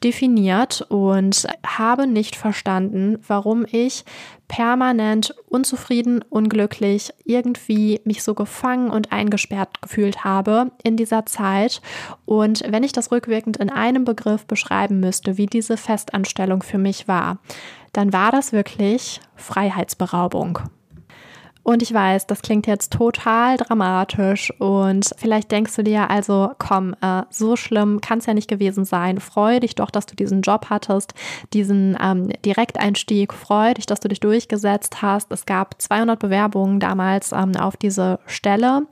[0.01, 4.05] definiert und habe nicht verstanden, warum ich
[4.49, 11.81] permanent unzufrieden, unglücklich, irgendwie mich so gefangen und eingesperrt gefühlt habe in dieser Zeit.
[12.25, 17.07] Und wenn ich das rückwirkend in einem Begriff beschreiben müsste, wie diese Festanstellung für mich
[17.07, 17.39] war,
[17.93, 20.59] dann war das wirklich Freiheitsberaubung.
[21.69, 26.95] Und ich weiß, das klingt jetzt total dramatisch und vielleicht denkst du dir also, komm,
[26.99, 29.19] äh, so schlimm kann es ja nicht gewesen sein.
[29.19, 31.13] Freu dich doch, dass du diesen Job hattest,
[31.53, 33.35] diesen ähm, Direkteinstieg.
[33.35, 35.31] Freu dich, dass du dich durchgesetzt hast.
[35.31, 38.87] Es gab 200 Bewerbungen damals ähm, auf diese Stelle.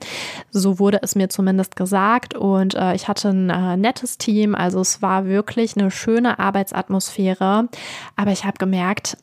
[0.52, 4.54] So wurde es mir zumindest gesagt und äh, ich hatte ein äh, nettes Team.
[4.54, 7.68] Also es war wirklich eine schöne Arbeitsatmosphäre.
[8.14, 9.16] Aber ich habe gemerkt,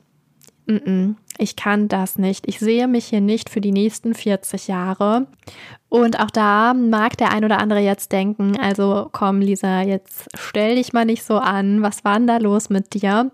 [1.37, 2.47] ich kann das nicht.
[2.47, 5.27] Ich sehe mich hier nicht für die nächsten 40 Jahre.
[5.89, 10.75] Und auch da mag der ein oder andere jetzt denken, also komm Lisa, jetzt stell
[10.75, 11.81] dich mal nicht so an.
[11.81, 13.31] Was war denn da los mit dir?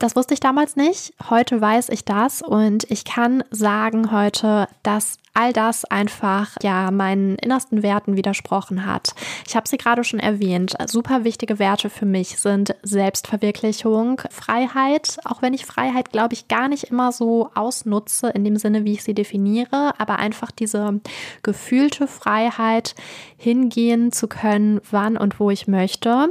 [0.00, 1.12] Das wusste ich damals nicht.
[1.28, 7.36] Heute weiß ich das und ich kann sagen heute, dass all das einfach ja meinen
[7.36, 9.14] innersten Werten widersprochen hat.
[9.46, 10.74] Ich habe sie gerade schon erwähnt.
[10.86, 16.68] Super wichtige Werte für mich sind Selbstverwirklichung, Freiheit, auch wenn ich Freiheit, glaube ich, gar
[16.68, 21.00] nicht immer so ausnutze in dem Sinne, wie ich sie definiere, aber einfach diese
[21.42, 22.94] gefühlte Freiheit,
[23.40, 26.28] hingehen zu können, wann und wo ich möchte.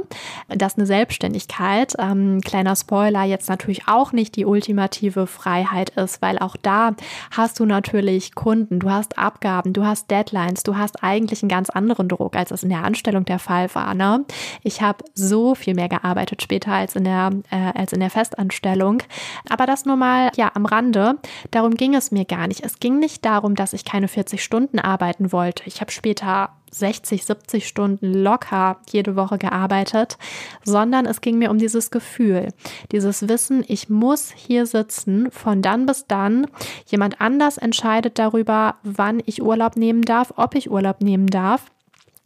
[0.48, 1.94] Das ist eine Selbstständigkeit.
[1.98, 6.94] Ähm, kleiner Spoiler, jetzt natürlich auch nicht die ultimative Freiheit ist, weil auch da
[7.32, 11.70] hast du natürlich Kunden, du hast Abgaben, du hast Deadlines, du hast eigentlich einen ganz
[11.70, 13.94] anderen Druck, als es in der Anstellung der Fall war.
[13.94, 14.24] Ne?
[14.64, 19.02] Ich habe so viel mehr gearbeitet später als in der äh, als in der Festanstellung,
[19.48, 21.18] aber das nur mal ja am Rande.
[21.52, 22.64] Darum ging es mir gar nicht.
[22.64, 25.62] Es ging nicht darum, dass ich keine 40 Stunden arbeiten wollte.
[25.66, 30.18] Ich habe später 60, 70 Stunden locker jede Woche gearbeitet,
[30.64, 32.48] sondern es ging mir um dieses Gefühl,
[32.92, 36.46] dieses Wissen, ich muss hier sitzen von dann bis dann.
[36.86, 41.66] Jemand anders entscheidet darüber, wann ich Urlaub nehmen darf, ob ich Urlaub nehmen darf.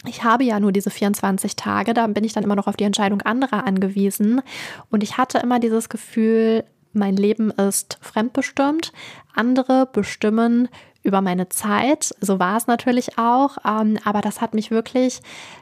[0.07, 2.85] Ich habe ja nur diese 24 Tage, da bin ich dann immer noch auf die
[2.85, 4.43] Entscheidung anderer angewiesen.
[4.91, 8.93] Und ich hatte immer dieses Gefühl, mein Leben ist fremdbestimmt.
[9.35, 10.69] Andere bestimmen
[11.05, 12.12] über meine Zeit.
[12.21, 15.21] So war es natürlich auch, ähm, aber das hat mich wirklich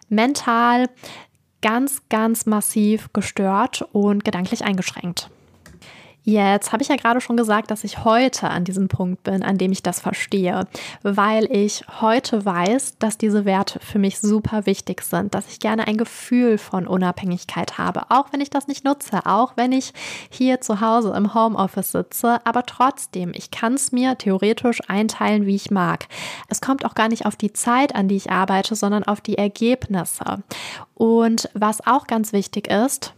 [0.09, 0.89] mental
[1.61, 5.31] ganz, ganz massiv gestört und gedanklich eingeschränkt.
[6.25, 9.59] Jetzt habe ich ja gerade schon gesagt, dass ich heute an diesem Punkt bin, an
[9.59, 10.69] dem ich das verstehe,
[11.03, 15.89] weil ich heute weiß, dass diese Werte für mich super wichtig sind, dass ich gerne
[15.89, 19.93] ein Gefühl von Unabhängigkeit habe, auch wenn ich das nicht nutze, auch wenn ich
[20.31, 25.57] hier zu Hause im Homeoffice sitze, aber trotzdem, ich kann es mir theoretisch einteilen, wie
[25.57, 26.07] ich mag.
[26.49, 29.39] Es kommt auch gar nicht auf die Zeit an, die ich arbeite, sondern auf die
[29.39, 30.45] Ergebnisse.
[30.95, 33.13] Und was auch ganz wichtig ist,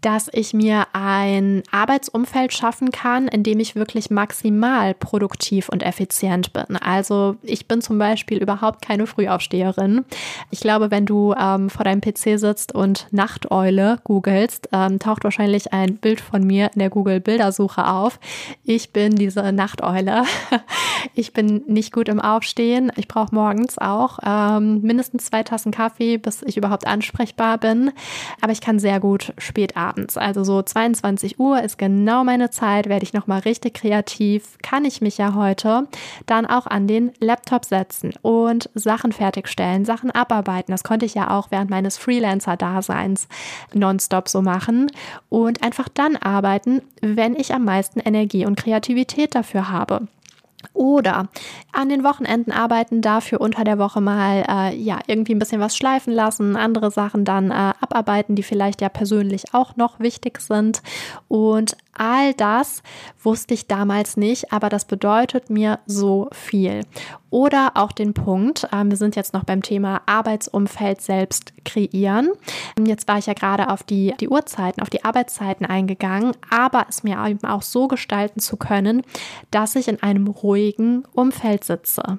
[0.00, 6.52] dass ich mir ein Arbeitsumfeld schaffen kann, in dem ich wirklich maximal produktiv und effizient
[6.52, 6.76] bin.
[6.76, 10.04] Also ich bin zum Beispiel überhaupt keine Frühaufsteherin.
[10.50, 15.72] Ich glaube, wenn du ähm, vor deinem PC sitzt und Nachteule googelst, ähm, taucht wahrscheinlich
[15.72, 18.20] ein Bild von mir in der Google-Bildersuche auf.
[18.64, 20.24] Ich bin diese Nachteule.
[21.14, 22.92] Ich bin nicht gut im Aufstehen.
[22.96, 27.92] Ich brauche morgens auch ähm, mindestens zwei Tassen Kaffee, bis ich überhaupt ansprechbar bin.
[28.40, 29.95] Aber ich kann sehr gut spät abends.
[30.16, 35.00] Also so 22 Uhr ist genau meine Zeit, werde ich nochmal richtig kreativ, kann ich
[35.00, 35.88] mich ja heute
[36.26, 40.72] dann auch an den Laptop setzen und Sachen fertigstellen, Sachen abarbeiten.
[40.72, 43.28] Das konnte ich ja auch während meines Freelancer-Daseins
[43.72, 44.90] nonstop so machen
[45.28, 50.08] und einfach dann arbeiten, wenn ich am meisten Energie und Kreativität dafür habe.
[50.72, 51.28] Oder
[51.72, 55.76] an den Wochenenden arbeiten, dafür unter der Woche mal äh, ja irgendwie ein bisschen was
[55.76, 60.82] schleifen lassen, andere Sachen dann äh, abarbeiten, die vielleicht ja persönlich auch noch wichtig sind.
[61.28, 62.82] Und all das
[63.22, 66.82] wusste ich damals nicht, aber das bedeutet mir so viel.
[67.30, 72.30] Oder auch den Punkt, äh, wir sind jetzt noch beim Thema Arbeitsumfeld selbst kreieren.
[72.78, 77.02] Jetzt war ich ja gerade auf die, die Uhrzeiten, auf die Arbeitszeiten eingegangen, aber es
[77.02, 79.02] mir eben auch so gestalten zu können,
[79.50, 82.18] dass ich in einem ruhigen Umfeld sitze.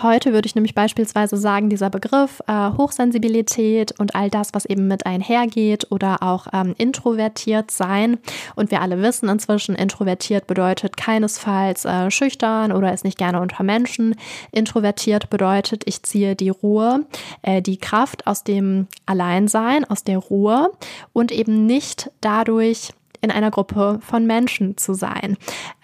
[0.00, 4.88] Heute würde ich nämlich beispielsweise sagen, dieser Begriff äh, Hochsensibilität und all das, was eben
[4.88, 8.18] mit einhergeht oder auch ähm, introvertiert sein.
[8.54, 13.62] Und wir alle wissen inzwischen, introvertiert bedeutet keinesfalls äh, schüchtern oder ist nicht gerne unter
[13.62, 14.16] Menschen.
[14.50, 17.04] Introvertiert bedeutet, ich ziehe die Ruhe,
[17.42, 20.72] äh, die Kraft aus dem Alleinsein, aus der Ruhe
[21.12, 25.36] und eben nicht dadurch, in einer Gruppe von Menschen zu sein.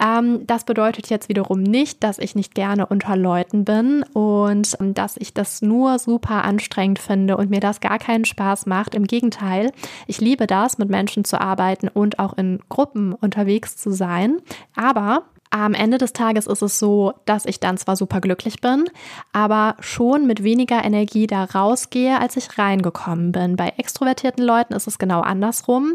[0.02, 4.92] Ähm, das bedeutet jetzt wiederum nicht, dass ich nicht gerne unter Leuten bin und ähm,
[4.92, 8.94] dass ich das nur super anstrengend finde und mir das gar keinen Spaß macht.
[8.94, 9.72] Im Gegenteil,
[10.06, 14.38] ich liebe das, mit Menschen zu arbeiten und auch in Gruppen unterwegs zu sein.
[14.74, 18.84] Aber am Ende des Tages ist es so, dass ich dann zwar super glücklich bin,
[19.32, 23.56] aber schon mit weniger Energie da rausgehe, als ich reingekommen bin.
[23.56, 25.94] Bei extrovertierten Leuten ist es genau andersrum.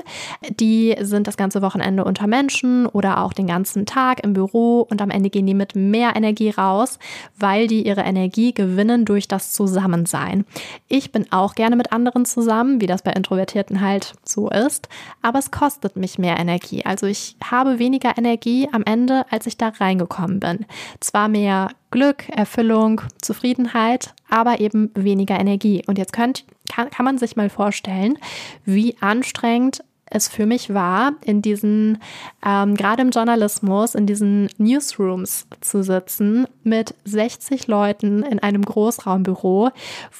[0.59, 5.01] Die sind das ganze Wochenende unter Menschen oder auch den ganzen Tag im Büro und
[5.01, 6.97] am Ende gehen die mit mehr Energie raus,
[7.37, 10.45] weil die ihre Energie gewinnen durch das Zusammensein.
[10.87, 14.89] Ich bin auch gerne mit anderen zusammen, wie das bei Introvertierten halt so ist,
[15.21, 16.85] aber es kostet mich mehr Energie.
[16.85, 20.65] Also ich habe weniger Energie am Ende, als als ich da reingekommen bin.
[21.01, 25.83] Zwar mehr Glück, Erfüllung, Zufriedenheit, aber eben weniger Energie.
[25.85, 28.17] Und jetzt könnt, kann, kann man sich mal vorstellen,
[28.63, 31.97] wie anstrengend es für mich war, in diesen,
[32.45, 39.71] ähm, gerade im Journalismus, in diesen Newsrooms zu sitzen mit 60 Leuten in einem Großraumbüro,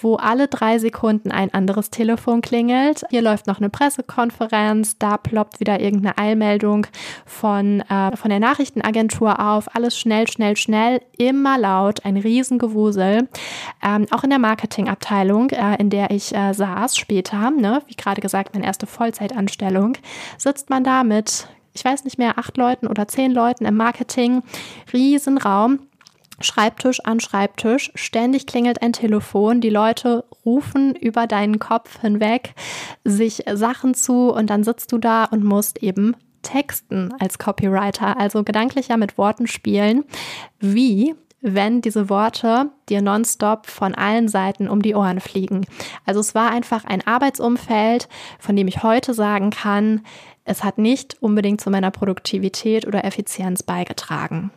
[0.02, 3.04] wo alle drei Sekunden ein anderes Telefon klingelt.
[3.12, 6.88] Hier läuft noch eine Pressekonferenz, da ploppt wieder irgendeine Eilmeldung
[7.26, 9.76] von, äh, von der Nachrichtenagentur auf.
[9.76, 13.30] Alles schnell, schnell, schnell, immer laut, ein Riesengewusel.
[13.84, 18.22] Ähm, auch in der Marketingabteilung, äh, in der ich äh, saß später, ne, wie gerade
[18.22, 19.98] gesagt, meine erste Vollzeitanstellung Abteilung
[20.38, 24.44] sitzt man da mit, ich weiß nicht mehr, acht Leuten oder zehn Leuten im Marketing,
[24.92, 25.80] Riesenraum.
[26.40, 32.56] Schreibtisch an Schreibtisch, ständig klingelt ein Telefon, die Leute rufen über deinen Kopf hinweg
[33.06, 38.44] sich Sachen zu und dann sitzt du da und musst eben texten als Copywriter, also
[38.44, 40.04] gedanklicher mit Worten spielen,
[40.60, 45.66] wie wenn diese Worte dir nonstop von allen Seiten um die Ohren fliegen.
[46.06, 48.08] Also es war einfach ein Arbeitsumfeld,
[48.40, 50.02] von dem ich heute sagen kann,
[50.46, 54.52] es hat nicht unbedingt zu meiner Produktivität oder Effizienz beigetragen.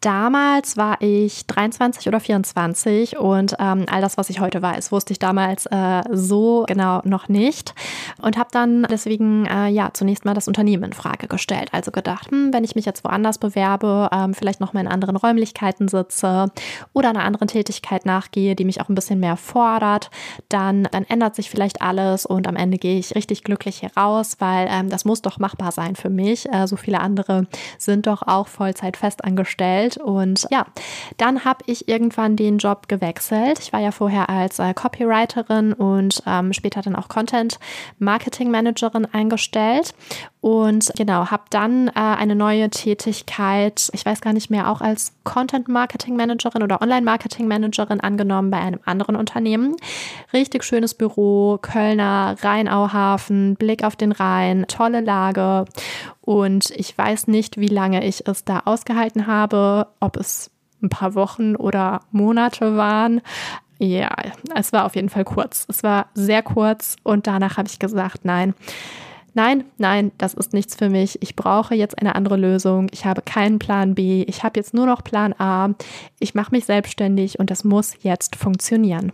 [0.00, 5.12] Damals war ich 23 oder 24 und ähm, all das, was ich heute weiß, wusste
[5.12, 7.74] ich damals äh, so genau noch nicht
[8.20, 11.70] und habe dann deswegen äh, ja zunächst mal das Unternehmen in Frage gestellt.
[11.72, 15.16] Also gedacht, hm, wenn ich mich jetzt woanders bewerbe, ähm, vielleicht noch mal in anderen
[15.16, 16.52] Räumlichkeiten sitze
[16.92, 20.10] oder einer anderen Tätigkeit nachgehe, die mich auch ein bisschen mehr fordert,
[20.50, 24.36] dann, dann ändert sich vielleicht alles und am Ende gehe ich richtig glücklich hier raus,
[24.40, 26.46] weil ähm, das muss doch machbar sein für mich.
[26.52, 27.46] Äh, so viele andere
[27.78, 30.66] sind doch auch Vollzeit festangestellt und ja,
[31.16, 33.60] dann habe ich irgendwann den Job gewechselt.
[33.60, 37.58] Ich war ja vorher als äh, Copywriterin und ähm, später dann auch Content
[37.98, 39.94] Marketing Managerin eingestellt
[40.46, 45.12] und genau, habe dann äh, eine neue Tätigkeit, ich weiß gar nicht mehr, auch als
[45.24, 49.74] Content Marketing Managerin oder Online Marketing Managerin angenommen bei einem anderen Unternehmen.
[50.32, 55.64] Richtig schönes Büro, Kölner Rheinauhafen, Blick auf den Rhein, tolle Lage.
[56.20, 61.16] Und ich weiß nicht, wie lange ich es da ausgehalten habe, ob es ein paar
[61.16, 63.20] Wochen oder Monate waren.
[63.80, 64.14] Ja,
[64.54, 65.66] es war auf jeden Fall kurz.
[65.68, 68.54] Es war sehr kurz und danach habe ich gesagt, nein
[69.36, 71.22] nein, nein, das ist nichts für mich.
[71.22, 72.88] Ich brauche jetzt eine andere Lösung.
[72.92, 74.24] Ich habe keinen Plan B.
[74.24, 75.74] Ich habe jetzt nur noch Plan A.
[76.18, 79.12] Ich mache mich selbstständig und das muss jetzt funktionieren.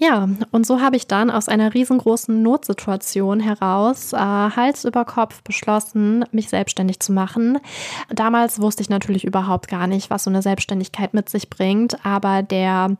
[0.00, 5.42] Ja, und so habe ich dann aus einer riesengroßen Notsituation heraus äh, Hals über Kopf
[5.42, 7.58] beschlossen, mich selbstständig zu machen.
[8.08, 12.42] Damals wusste ich natürlich überhaupt gar nicht, was so eine Selbstständigkeit mit sich bringt, aber
[12.42, 12.96] der,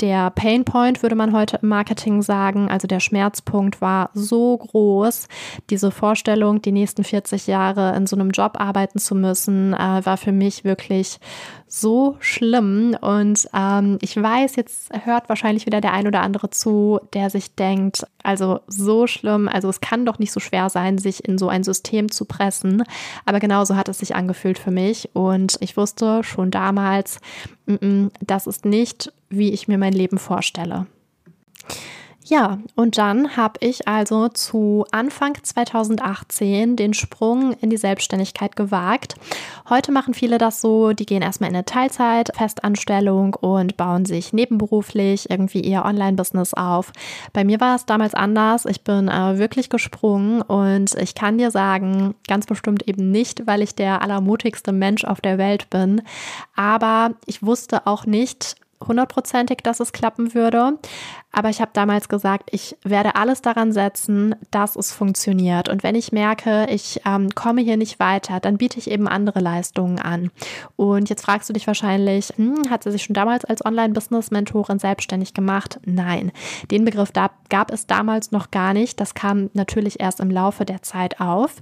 [0.00, 5.26] der Pain Point, würde man heute im Marketing sagen, also der Schmerzpunkt war so groß.
[5.70, 10.16] Diese Vorstellung, die nächsten 40 Jahre in so einem Job arbeiten zu müssen, äh, war
[10.16, 11.18] für mich wirklich
[11.68, 12.96] so schlimm.
[13.00, 17.54] Und ähm, ich weiß, jetzt hört wahrscheinlich wieder der ein oder andere zu, der sich
[17.54, 21.48] denkt, also so schlimm, also es kann doch nicht so schwer sein, sich in so
[21.48, 22.84] ein System zu pressen.
[23.24, 25.10] Aber genauso hat es sich angefühlt für mich.
[25.14, 27.18] Und ich wusste schon damals,
[27.66, 30.86] mm -mm, das ist nicht, wie ich mir mein Leben vorstelle.
[32.28, 39.14] Ja, und dann habe ich also zu Anfang 2018 den Sprung in die Selbstständigkeit gewagt.
[39.70, 44.32] Heute machen viele das so, die gehen erstmal in eine Teilzeit, Festanstellung und bauen sich
[44.32, 46.90] nebenberuflich irgendwie ihr Online-Business auf.
[47.32, 48.64] Bei mir war es damals anders.
[48.64, 53.62] Ich bin äh, wirklich gesprungen und ich kann dir sagen, ganz bestimmt eben nicht, weil
[53.62, 56.02] ich der allermutigste Mensch auf der Welt bin,
[56.56, 60.78] aber ich wusste auch nicht, hundertprozentig, dass es klappen würde.
[61.32, 65.68] Aber ich habe damals gesagt, ich werde alles daran setzen, dass es funktioniert.
[65.68, 69.40] Und wenn ich merke, ich ähm, komme hier nicht weiter, dann biete ich eben andere
[69.40, 70.30] Leistungen an.
[70.76, 75.34] Und jetzt fragst du dich wahrscheinlich, hm, hat sie sich schon damals als Online-Business-Mentorin selbstständig
[75.34, 75.78] gemacht?
[75.84, 76.32] Nein,
[76.70, 78.98] den Begriff da, gab es damals noch gar nicht.
[79.00, 81.56] Das kam natürlich erst im Laufe der Zeit auf.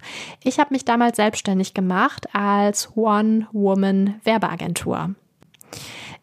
[0.45, 5.17] Ich habe mich damals selbstständig gemacht als One-Woman-Werbeagentur.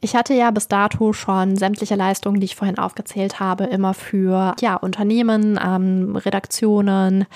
[0.03, 4.55] Ich hatte ja bis dato schon sämtliche Leistungen, die ich vorhin aufgezählt habe, immer für
[4.59, 7.27] ja, Unternehmen, ähm, Redaktionen,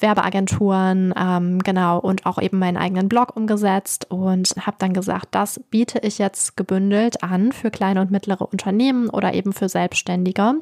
[0.00, 5.60] Werbeagenturen, ähm, genau, und auch eben meinen eigenen Blog umgesetzt und habe dann gesagt, das
[5.70, 10.54] biete ich jetzt gebündelt an für kleine und mittlere Unternehmen oder eben für Selbstständige,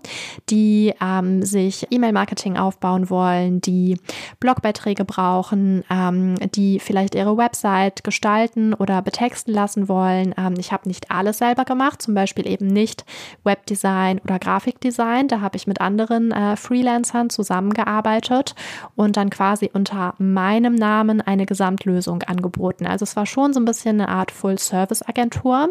[0.50, 3.98] die ähm, sich E-Mail-Marketing aufbauen wollen, die
[4.40, 10.34] Blogbeiträge brauchen, ähm, die vielleicht ihre Website gestalten oder betexten lassen wollen.
[10.36, 13.04] Ähm, ich habe nicht alles selber gemacht, zum Beispiel eben nicht
[13.44, 15.28] Webdesign oder Grafikdesign.
[15.28, 18.56] Da habe ich mit anderen äh, Freelancern zusammengearbeitet
[18.96, 22.86] und dann quasi unter meinem Namen eine Gesamtlösung angeboten.
[22.86, 25.70] Also es war schon so ein bisschen eine Art Full-Service-Agentur.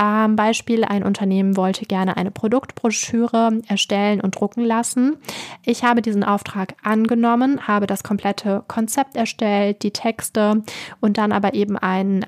[0.00, 5.18] Ähm, Beispiel, ein Unternehmen wollte gerne eine Produktbroschüre erstellen und drucken lassen.
[5.64, 10.62] Ich habe diesen Auftrag angenommen, habe das komplette Konzept erstellt, die Texte
[11.00, 12.24] und dann aber eben ein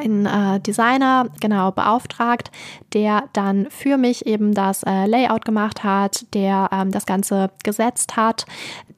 [0.00, 2.50] ein äh, Designer genau beauftragt,
[2.92, 8.16] der dann für mich eben das äh, Layout gemacht hat, der ähm, das Ganze gesetzt
[8.16, 8.46] hat,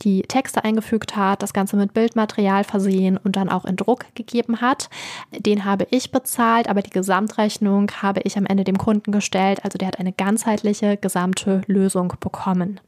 [0.02, 4.60] die Texte eingefügt hat, das Ganze mit Bildmaterial versehen und dann auch in Druck gegeben
[4.60, 4.88] hat.
[5.36, 9.64] Den habe ich bezahlt, aber die Gesamtrechnung habe ich am Ende dem Kunden gestellt.
[9.64, 12.80] Also der hat eine ganzheitliche gesamte Lösung bekommen.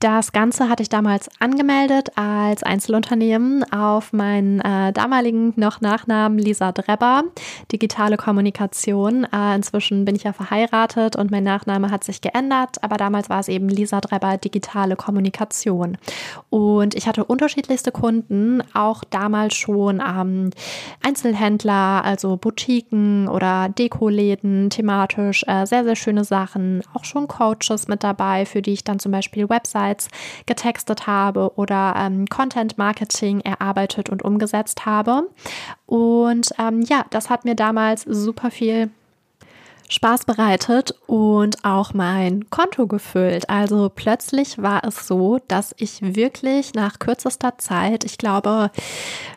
[0.00, 6.72] Das Ganze hatte ich damals angemeldet als Einzelunternehmen auf meinen äh, damaligen noch Nachnamen Lisa
[6.72, 7.24] Drebber,
[7.70, 9.26] digitale Kommunikation.
[9.30, 13.40] Äh, inzwischen bin ich ja verheiratet und mein Nachname hat sich geändert, aber damals war
[13.40, 15.98] es eben Lisa Drebber, digitale Kommunikation.
[16.48, 20.48] Und ich hatte unterschiedlichste Kunden, auch damals schon ähm,
[21.04, 28.02] Einzelhändler, also Boutiquen oder Dekoläden, thematisch äh, sehr, sehr schöne Sachen, auch schon Coaches mit
[28.02, 30.08] dabei, für die ich dann zum Beispiel Websites bereits
[30.46, 35.28] getextet habe oder ähm, Content Marketing erarbeitet und umgesetzt habe.
[35.86, 38.90] Und ähm, ja, das hat mir damals super viel
[39.88, 43.50] Spaß bereitet und auch mein Konto gefüllt.
[43.50, 48.70] Also plötzlich war es so, dass ich wirklich nach kürzester Zeit, ich glaube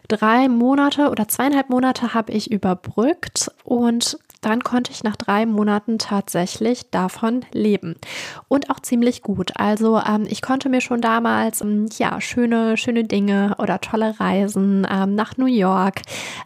[0.08, 5.98] drei Monate oder zweieinhalb Monate habe ich überbrückt und dann konnte ich nach drei Monaten
[5.98, 7.96] tatsächlich davon leben.
[8.48, 9.52] Und auch ziemlich gut.
[9.56, 14.88] Also ähm, ich konnte mir schon damals ähm, ja schöne, schöne Dinge oder tolle Reisen
[14.90, 16.02] ähm, nach New York,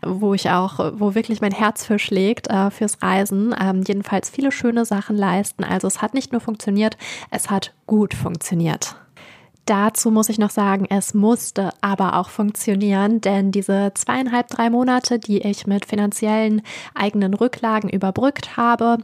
[0.05, 4.51] wo ich auch, wo wirklich mein Herz für schlägt äh, fürs Reisen, ähm, jedenfalls viele
[4.51, 5.63] schöne Sachen leisten.
[5.63, 6.97] Also es hat nicht nur funktioniert,
[7.31, 8.95] es hat gut funktioniert.
[9.67, 15.19] Dazu muss ich noch sagen, es musste aber auch funktionieren, denn diese zweieinhalb, drei Monate,
[15.19, 16.61] die ich mit finanziellen
[16.95, 18.97] eigenen Rücklagen überbrückt habe,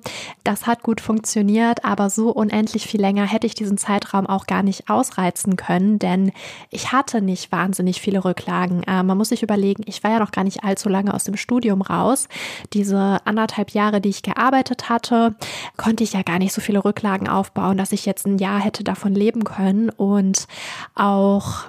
[0.46, 4.64] das hat gut funktioniert, aber so unendlich viel länger hätte ich diesen Zeitraum auch gar
[4.64, 6.32] nicht ausreizen können, denn
[6.70, 8.84] ich hatte nicht wahnsinnig viele Rücklagen.
[8.84, 11.36] Äh, man muss sich überlegen, ich war ja noch gar nicht allzu lange aus dem
[11.36, 12.30] Studium raus.
[12.72, 15.36] Diese anderthalb Jahre, die ich gearbeitet hatte,
[15.76, 18.86] konnte ich ja gar nicht so viele Rücklagen aufbauen, dass ich jetzt ein Jahr hätte
[18.86, 20.48] davon leben können und
[20.96, 21.66] auch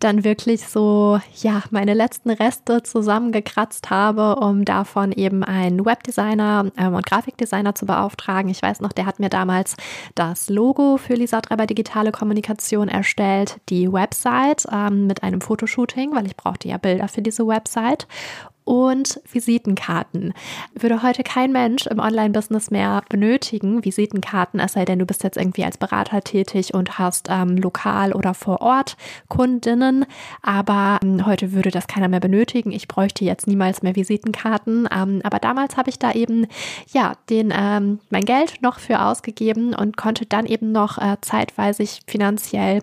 [0.00, 6.94] dann wirklich so, ja, meine letzten Reste zusammengekratzt habe, um davon eben einen Webdesigner ähm,
[6.94, 8.50] und Grafikdesigner zu beauftragen.
[8.50, 9.76] Ich weiß noch, der hat mir damals
[10.14, 16.26] das Logo für Lisa Treiber Digitale Kommunikation erstellt, die Website ähm, mit einem Fotoshooting, weil
[16.26, 18.06] ich brauchte ja Bilder für diese Website
[18.70, 20.32] und Visitenkarten.
[20.78, 25.36] Würde heute kein Mensch im Online-Business mehr benötigen, Visitenkarten, es sei denn, du bist jetzt
[25.36, 28.96] irgendwie als Berater tätig und hast ähm, lokal oder vor Ort
[29.26, 30.06] Kundinnen.
[30.40, 32.70] Aber ähm, heute würde das keiner mehr benötigen.
[32.70, 34.88] Ich bräuchte jetzt niemals mehr Visitenkarten.
[34.96, 36.46] Ähm, aber damals habe ich da eben
[36.92, 41.84] ja den ähm, mein Geld noch für ausgegeben und konnte dann eben noch äh, zeitweise
[42.06, 42.82] finanziell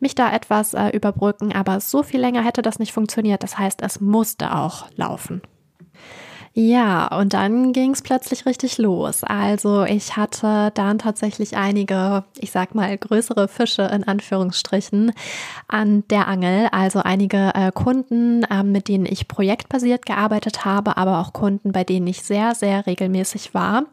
[0.00, 1.52] mich da etwas äh, überbrücken.
[1.52, 3.42] Aber so viel länger hätte das nicht funktioniert.
[3.42, 5.55] Das heißt, es musste auch laufen schaffen.
[6.58, 9.24] Ja, und dann ging es plötzlich richtig los.
[9.24, 15.12] Also ich hatte dann tatsächlich einige, ich sag mal, größere Fische in Anführungsstrichen
[15.68, 16.68] an der Angel.
[16.72, 21.84] Also einige äh, Kunden, äh, mit denen ich projektbasiert gearbeitet habe, aber auch Kunden, bei
[21.84, 23.84] denen ich sehr, sehr regelmäßig war.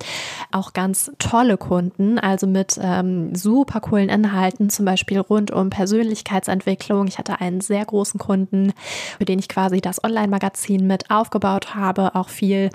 [0.53, 7.07] Auch ganz tolle Kunden, also mit ähm, super coolen Inhalten, zum Beispiel rund um Persönlichkeitsentwicklung.
[7.07, 8.71] Ich hatte einen sehr großen Kunden,
[9.17, 12.69] für den ich quasi das Online-Magazin mit aufgebaut habe, auch viel viel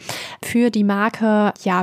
[0.45, 1.83] für die Marke ja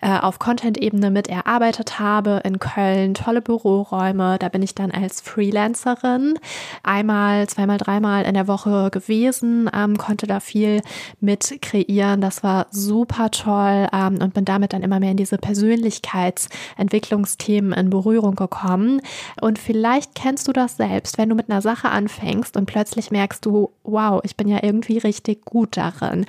[0.00, 4.38] äh, auf Content-Ebene mit erarbeitet habe in Köln, tolle Büroräume.
[4.38, 6.38] Da bin ich dann als Freelancerin
[6.82, 10.80] einmal, zweimal, dreimal in der Woche gewesen, ähm, konnte da viel
[11.20, 12.20] mit kreieren.
[12.20, 17.90] Das war super toll ähm, und bin damit dann immer mehr in diese Persönlichkeitsentwicklungsthemen in
[17.90, 19.00] Berührung gekommen.
[19.40, 23.44] Und vielleicht kennst du das selbst, wenn du mit einer Sache anfängst und plötzlich merkst
[23.44, 26.24] du, wow, ich bin ja irgendwie richtig gut darin.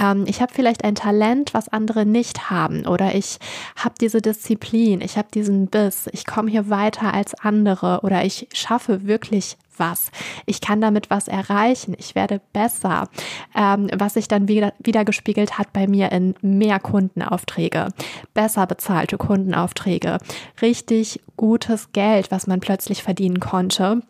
[0.00, 3.38] Ähm, ich habe habe vielleicht ein Talent, was andere nicht haben oder ich
[3.76, 8.48] habe diese Disziplin, ich habe diesen Biss, ich komme hier weiter als andere oder ich
[8.52, 10.10] schaffe wirklich was.
[10.44, 11.94] Ich kann damit was erreichen.
[11.98, 13.08] Ich werde besser.
[13.56, 17.88] Ähm, was sich dann wieder, wieder gespiegelt hat bei mir in mehr Kundenaufträge,
[18.34, 20.18] besser bezahlte Kundenaufträge,
[20.60, 24.02] richtig gutes Geld, was man plötzlich verdienen konnte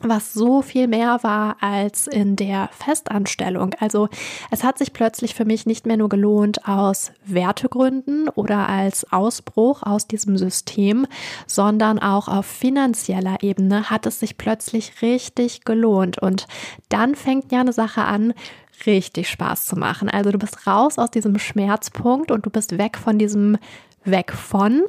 [0.00, 3.74] was so viel mehr war als in der Festanstellung.
[3.80, 4.08] Also
[4.50, 9.82] es hat sich plötzlich für mich nicht mehr nur gelohnt aus Wertegründen oder als Ausbruch
[9.82, 11.06] aus diesem System,
[11.46, 16.18] sondern auch auf finanzieller Ebene hat es sich plötzlich richtig gelohnt.
[16.18, 16.46] Und
[16.88, 18.34] dann fängt ja eine Sache an,
[18.86, 20.08] richtig Spaß zu machen.
[20.08, 23.58] Also du bist raus aus diesem Schmerzpunkt und du bist weg von diesem
[24.04, 24.82] weg von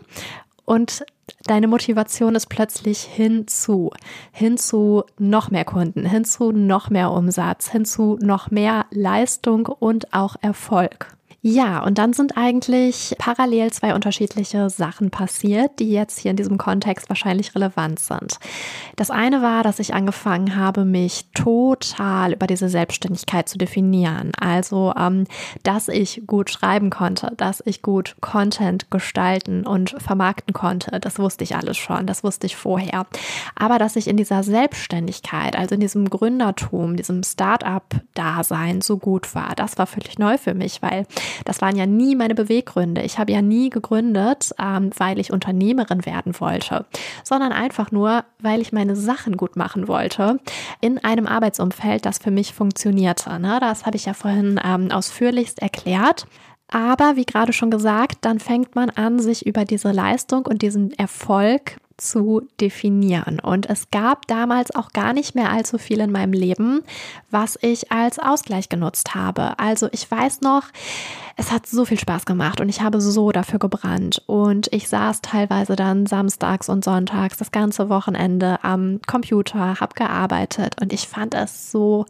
[0.70, 1.03] und
[1.45, 3.89] deine Motivation ist plötzlich hinzu,
[4.32, 11.17] hinzu noch mehr Kunden, hinzu noch mehr Umsatz, hinzu noch mehr Leistung und auch Erfolg.
[11.42, 16.58] Ja, und dann sind eigentlich parallel zwei unterschiedliche Sachen passiert, die jetzt hier in diesem
[16.58, 18.40] Kontext wahrscheinlich relevant sind.
[18.98, 24.34] Das eine war, dass ich angefangen habe, mich total über diese Selbstständigkeit zu definieren.
[24.38, 25.24] Also, ähm,
[25.64, 31.46] dass ich gut schreiben konnte, dass ich gut Content gestalten und vermarkten konnte, das wusste
[31.46, 33.06] ich alles schon, das wusste ich vorher.
[33.56, 39.56] Aber dass ich in dieser Selbstständigkeit, also in diesem Gründertum, diesem Start-up-Dasein so gut war,
[39.56, 41.06] das war völlig neu für mich, weil
[41.46, 43.02] das waren ja nie meine Beweggründe.
[43.02, 46.86] Ich habe ja nie gegründet, ähm, weil ich Unternehmerin werden wollte,
[47.24, 50.40] sondern einfach nur, weil ich meine Sachen gut machen wollte
[50.82, 53.40] in einem Arbeitsumfeld, das für mich funktionierte.
[53.40, 53.58] Ne?
[53.60, 56.28] Das habe ich ja vorhin ähm, ausführlichst erklärt.
[56.72, 60.92] Aber wie gerade schon gesagt, dann fängt man an, sich über diese Leistung und diesen
[60.94, 63.39] Erfolg zu definieren.
[63.39, 66.82] Und es gab damals auch gar nicht mehr allzu viel in meinem Leben,
[67.32, 69.58] was ich als Ausgleich genutzt habe.
[69.60, 70.64] Also ich weiß noch,
[71.38, 74.22] es hat so viel Spaß gemacht und ich habe so dafür gebrannt.
[74.26, 80.76] Und ich saß teilweise dann samstags und sonntags das ganze Wochenende am Computer, habe gearbeitet
[80.82, 82.06] und ich fand es so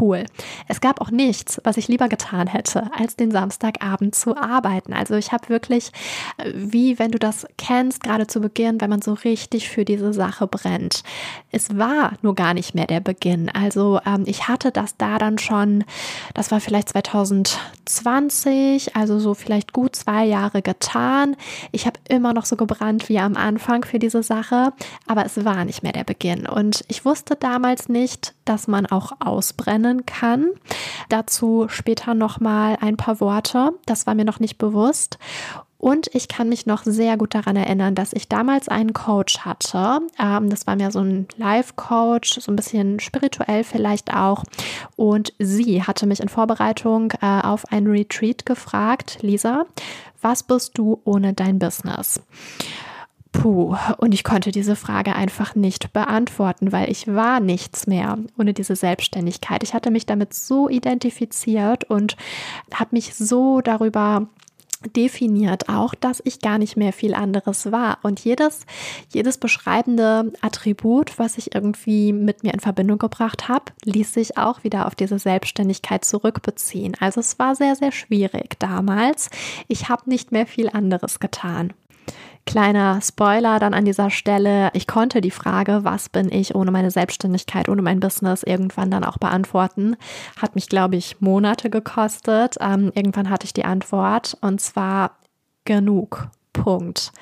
[0.00, 0.24] cool.
[0.66, 4.92] Es gab auch nichts, was ich lieber getan hätte, als den Samstagabend zu arbeiten.
[4.92, 5.90] Also ich habe wirklich,
[6.38, 10.12] äh, wie wenn du das kennst, gerade zu Beginn, wenn man so richtig für diese
[10.12, 11.02] Sache brennt.
[11.50, 13.48] Es war nur gar nicht mehr der Beginn.
[13.48, 15.84] Also ähm, ich hatte das da dann schon,
[16.34, 21.36] das war vielleicht 2020, also so vielleicht gut zwei Jahre getan.
[21.72, 24.72] Ich habe immer noch so gebrannt wie am Anfang für diese Sache,
[25.06, 26.46] aber es war nicht mehr der Beginn.
[26.46, 30.50] Und ich wusste damals nicht, dass man auch ausbrennen kann.
[31.08, 33.72] Dazu später noch mal ein paar Worte.
[33.86, 35.18] Das war mir noch nicht bewusst.
[35.78, 40.00] Und ich kann mich noch sehr gut daran erinnern, dass ich damals einen Coach hatte.
[40.18, 44.42] Ähm, das war mir so ein Life-Coach, so ein bisschen spirituell vielleicht auch.
[44.96, 49.66] Und sie hatte mich in Vorbereitung äh, auf ein Retreat gefragt, Lisa,
[50.20, 52.20] was bist du ohne dein Business?
[53.38, 58.52] Puh, und ich konnte diese Frage einfach nicht beantworten, weil ich war nichts mehr ohne
[58.52, 59.62] diese Selbstständigkeit.
[59.62, 62.16] Ich hatte mich damit so identifiziert und
[62.74, 64.26] habe mich so darüber
[64.96, 67.98] definiert auch, dass ich gar nicht mehr viel anderes war.
[68.02, 68.66] Und jedes,
[69.12, 74.64] jedes beschreibende Attribut, was ich irgendwie mit mir in Verbindung gebracht habe, ließ sich auch
[74.64, 76.96] wieder auf diese Selbstständigkeit zurückbeziehen.
[76.98, 79.30] Also es war sehr, sehr schwierig damals.
[79.68, 81.72] Ich habe nicht mehr viel anderes getan.
[82.48, 84.70] Kleiner Spoiler dann an dieser Stelle.
[84.72, 89.04] Ich konnte die Frage, was bin ich ohne meine Selbstständigkeit, ohne mein Business, irgendwann dann
[89.04, 89.96] auch beantworten.
[90.40, 92.56] Hat mich, glaube ich, Monate gekostet.
[92.58, 95.18] Ähm, irgendwann hatte ich die Antwort und zwar
[95.66, 96.28] genug.
[96.54, 97.12] Punkt.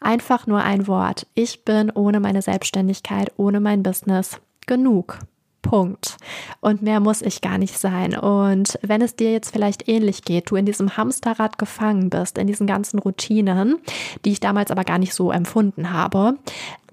[0.00, 1.26] Einfach nur ein Wort.
[1.34, 5.18] Ich bin ohne meine Selbstständigkeit, ohne mein Business genug.
[5.62, 6.18] Punkt.
[6.60, 8.16] Und mehr muss ich gar nicht sein.
[8.16, 12.46] Und wenn es dir jetzt vielleicht ähnlich geht, du in diesem Hamsterrad gefangen bist, in
[12.46, 13.78] diesen ganzen Routinen,
[14.24, 16.36] die ich damals aber gar nicht so empfunden habe,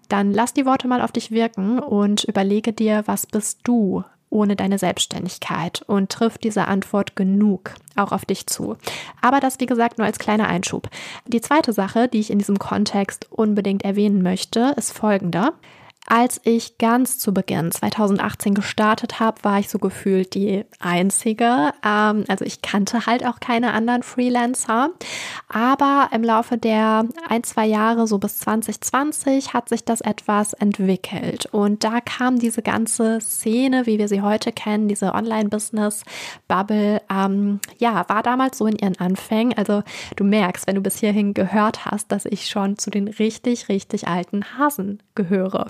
[0.08, 4.56] dann lass die Worte mal auf dich wirken und überlege dir, was bist du ohne
[4.56, 8.78] deine Selbstständigkeit und trifft diese Antwort genug auch auf dich zu.
[9.22, 10.90] Aber das, wie gesagt, nur als kleiner Einschub.
[11.28, 15.54] Die zweite Sache, die ich in diesem Kontext unbedingt erwähnen möchte, ist folgende.
[16.12, 21.72] Als ich ganz zu Beginn 2018 gestartet habe, war ich so gefühlt die Einzige.
[21.86, 24.90] Ähm, also ich kannte halt auch keine anderen Freelancer.
[25.50, 31.46] Aber im Laufe der ein, zwei Jahre, so bis 2020, hat sich das etwas entwickelt.
[31.52, 38.10] Und da kam diese ganze Szene, wie wir sie heute kennen, diese Online-Business-Bubble, ähm, ja,
[38.10, 39.56] war damals so in ihren Anfängen.
[39.56, 39.84] Also
[40.16, 44.08] du merkst, wenn du bis hierhin gehört hast, dass ich schon zu den richtig, richtig
[44.08, 45.68] alten Hasen gehöre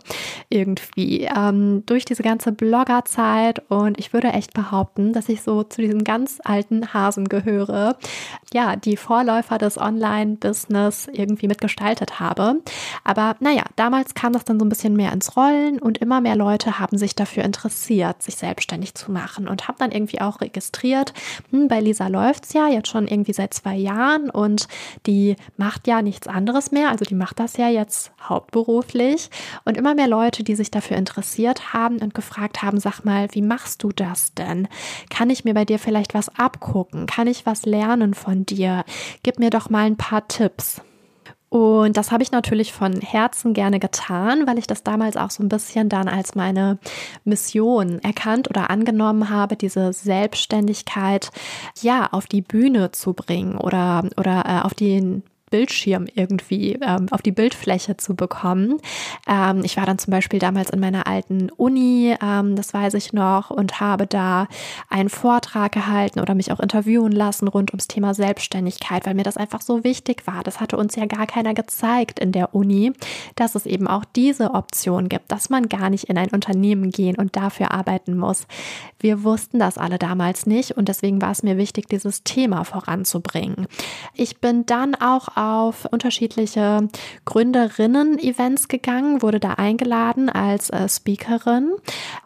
[0.49, 3.63] irgendwie ähm, durch diese ganze Bloggerzeit.
[3.69, 7.97] Und ich würde echt behaupten, dass ich so zu diesen ganz alten Hasen gehöre,
[8.53, 12.61] ja, die Vorläufer des Online-Business irgendwie mitgestaltet habe.
[13.03, 16.35] Aber naja, damals kam das dann so ein bisschen mehr ins Rollen und immer mehr
[16.35, 21.13] Leute haben sich dafür interessiert, sich selbstständig zu machen und haben dann irgendwie auch registriert,
[21.51, 24.67] hm, bei Lisa läuft es ja jetzt schon irgendwie seit zwei Jahren und
[25.05, 29.29] die macht ja nichts anderes mehr, also die macht das ja jetzt hauptberuflich.
[29.65, 33.41] Und immer mehr Leute, die sich dafür interessiert haben und gefragt haben, sag mal, wie
[33.41, 34.67] machst du das denn?
[35.09, 37.07] Kann ich mir bei dir vielleicht was abgucken?
[37.07, 38.83] Kann ich was lernen von dir?
[39.23, 40.81] Gib mir doch mal ein paar Tipps.
[41.49, 45.41] Und das habe ich natürlich von Herzen gerne getan, weil ich das damals auch so
[45.41, 46.77] ein bisschen dann als meine
[47.23, 51.31] Mission erkannt oder angenommen habe, diese Selbstständigkeit
[51.81, 57.21] ja auf die Bühne zu bringen oder, oder äh, auf den Bildschirm irgendwie ähm, auf
[57.21, 58.79] die Bildfläche zu bekommen.
[59.27, 63.13] Ähm, ich war dann zum Beispiel damals in meiner alten Uni, ähm, das weiß ich
[63.13, 64.47] noch, und habe da
[64.89, 69.37] einen Vortrag gehalten oder mich auch interviewen lassen rund ums Thema Selbstständigkeit, weil mir das
[69.37, 70.43] einfach so wichtig war.
[70.43, 72.93] Das hatte uns ja gar keiner gezeigt in der Uni,
[73.35, 77.15] dass es eben auch diese Option gibt, dass man gar nicht in ein Unternehmen gehen
[77.15, 78.47] und dafür arbeiten muss.
[78.99, 83.67] Wir wussten das alle damals nicht und deswegen war es mir wichtig, dieses Thema voranzubringen.
[84.13, 86.89] Ich bin dann auch auf unterschiedliche
[87.23, 91.71] Gründerinnen-Events gegangen, wurde da eingeladen als äh, Speakerin,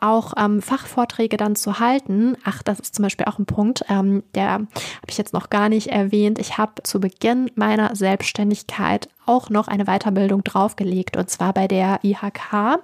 [0.01, 2.35] auch ähm, Fachvorträge dann zu halten.
[2.43, 4.67] Ach, das ist zum Beispiel auch ein Punkt, ähm, der habe
[5.07, 6.39] ich jetzt noch gar nicht erwähnt.
[6.39, 11.99] Ich habe zu Beginn meiner Selbstständigkeit auch noch eine Weiterbildung draufgelegt und zwar bei der
[12.03, 12.79] IHK,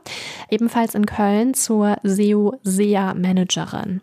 [0.50, 4.02] ebenfalls in Köln zur SEO-SEA-Managerin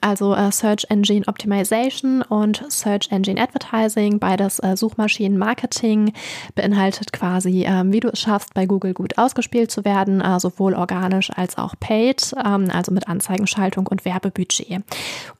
[0.00, 6.12] also äh, Search Engine Optimization und Search Engine Advertising, beides äh, Suchmaschinenmarketing,
[6.54, 10.74] beinhaltet quasi, ähm, wie du es schaffst, bei Google gut ausgespielt zu werden, äh, sowohl
[10.74, 14.82] organisch als auch paid, ähm, also mit Anzeigenschaltung und Werbebudget.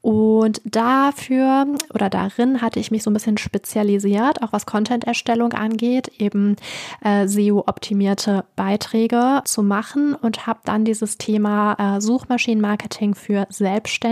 [0.02, 6.10] Und dafür oder darin hatte ich mich so ein bisschen spezialisiert, auch was Content-Erstellung angeht,
[6.18, 6.56] eben
[7.04, 14.05] äh, SEO-optimierte Beiträge zu machen und habe dann dieses Thema äh, Suchmaschinenmarketing für Selbstständige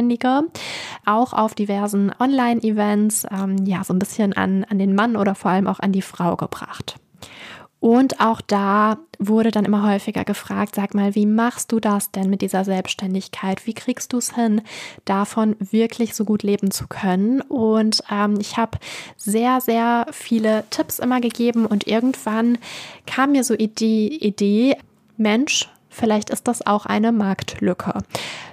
[1.05, 5.51] auch auf diversen Online-Events, ähm, ja, so ein bisschen an, an den Mann oder vor
[5.51, 6.97] allem auch an die Frau gebracht.
[7.85, 12.31] Und auch da wurde dann immer häufiger gefragt, sag mal, wie machst du das denn
[12.31, 13.67] mit dieser Selbstständigkeit?
[13.67, 14.63] Wie kriegst du es hin,
[15.05, 17.43] davon wirklich so gut leben zu können?
[17.43, 18.79] Und ähm, ich habe
[19.19, 22.57] sehr, sehr viele Tipps immer gegeben und irgendwann
[23.07, 24.79] kam mir so die Idee,
[25.19, 27.95] Mensch, Vielleicht ist das auch eine Marktlücke.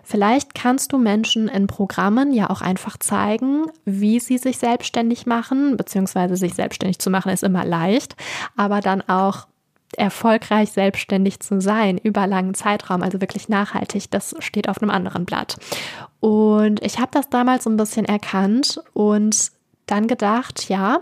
[0.03, 5.75] Vielleicht kannst du Menschen in Programmen ja auch einfach zeigen, wie sie sich selbstständig machen,
[5.75, 8.15] beziehungsweise sich selbstständig zu machen ist immer leicht,
[8.55, 9.47] aber dann auch
[9.97, 15.25] erfolgreich selbstständig zu sein über langen Zeitraum, also wirklich nachhaltig, das steht auf einem anderen
[15.25, 15.57] Blatt.
[16.19, 19.51] Und ich habe das damals so ein bisschen erkannt und
[19.87, 21.01] dann gedacht, ja,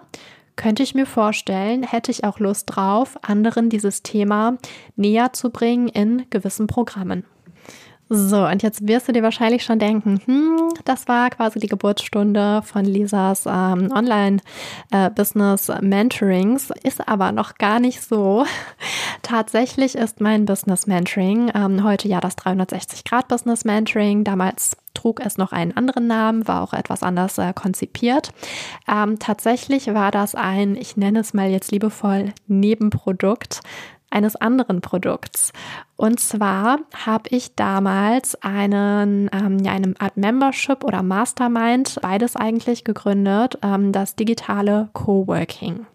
[0.59, 4.57] könnte ich mir vorstellen, hätte ich auch Lust drauf, anderen dieses Thema
[4.97, 7.23] näher zu bringen in gewissen Programmen.
[8.11, 12.63] So, und jetzt wirst du dir wahrscheinlich schon denken, hm, das war quasi die Geburtsstunde
[12.63, 18.47] von Lisas ähm, Online-Business-Mentorings, äh, ist aber noch gar nicht so.
[19.21, 24.23] Tatsächlich ist mein Business-Mentoring ähm, heute ja das 360-Grad-Business-Mentoring.
[24.23, 28.31] Damals trug es noch einen anderen Namen, war auch etwas anders äh, konzipiert.
[28.87, 33.61] Ähm, tatsächlich war das ein, ich nenne es mal jetzt liebevoll, Nebenprodukt
[34.09, 35.51] eines anderen Produkts.
[35.95, 42.83] Und zwar habe ich damals einen, ähm, ja, eine Art Membership oder Mastermind, beides eigentlich
[42.83, 45.85] gegründet, ähm, das digitale Coworking.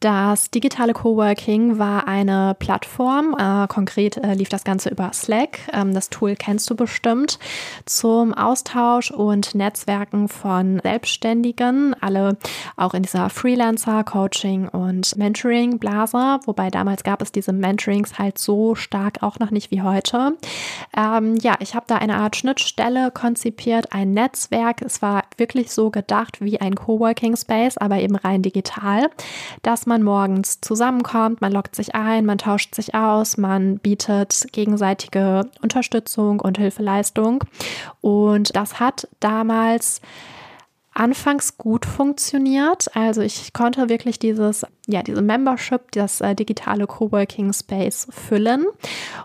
[0.00, 3.34] Das digitale Coworking war eine Plattform.
[3.38, 5.60] Äh, konkret äh, lief das Ganze über Slack.
[5.72, 7.38] Ähm, das Tool kennst du bestimmt.
[7.86, 11.96] Zum Austausch und Netzwerken von Selbstständigen.
[12.02, 12.36] Alle
[12.76, 16.40] auch in dieser Freelancer, Coaching und Mentoring-Blase.
[16.44, 20.36] Wobei damals gab es diese Mentorings halt so stark auch noch nicht wie heute.
[20.94, 24.82] Ähm, ja, ich habe da eine Art Schnittstelle konzipiert, ein Netzwerk.
[24.82, 29.08] Es war wirklich so gedacht wie ein Coworking Space, aber eben rein digital,
[29.62, 34.46] dass man man morgens zusammenkommt, man lockt sich ein, man tauscht sich aus, man bietet
[34.50, 37.44] gegenseitige Unterstützung und Hilfeleistung.
[38.00, 40.00] Und das hat damals
[40.94, 42.94] anfangs gut funktioniert.
[42.96, 48.66] Also ich konnte wirklich dieses, ja, diese Membership, das äh, digitale Coworking Space füllen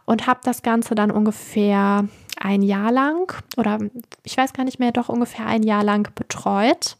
[0.05, 2.07] und habe das Ganze dann ungefähr
[2.39, 3.79] ein Jahr lang oder
[4.23, 6.97] ich weiß gar nicht mehr, doch ungefähr ein Jahr lang betreut.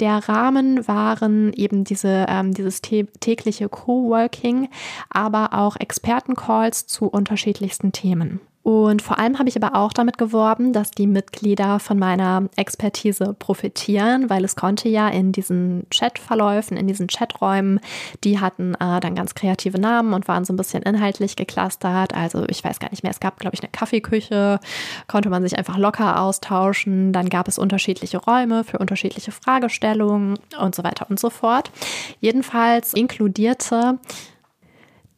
[0.00, 4.68] Der Rahmen waren eben diese, ähm, dieses tägliche Coworking,
[5.10, 8.40] aber auch Expertencalls zu unterschiedlichsten Themen.
[8.62, 13.34] Und vor allem habe ich aber auch damit geworben, dass die Mitglieder von meiner Expertise
[13.36, 17.80] profitieren, weil es konnte ja in diesen Chatverläufen, in diesen Chaträumen,
[18.22, 22.14] die hatten äh, dann ganz kreative Namen und waren so ein bisschen inhaltlich geklustert.
[22.14, 24.60] Also ich weiß gar nicht mehr, es gab, glaube ich, eine Kaffeeküche,
[25.08, 27.12] konnte man sich einfach locker austauschen.
[27.12, 31.72] Dann gab es unterschiedliche Räume für unterschiedliche Fragestellungen und so weiter und so fort.
[32.20, 33.98] Jedenfalls inkludierte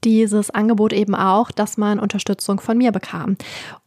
[0.05, 3.37] dieses Angebot eben auch, dass man Unterstützung von mir bekam.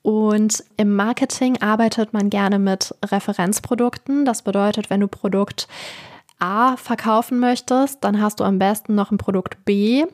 [0.01, 4.25] Und im Marketing arbeitet man gerne mit Referenzprodukten.
[4.25, 5.67] Das bedeutet, wenn du Produkt
[6.39, 10.05] A verkaufen möchtest, dann hast du am besten noch ein Produkt B,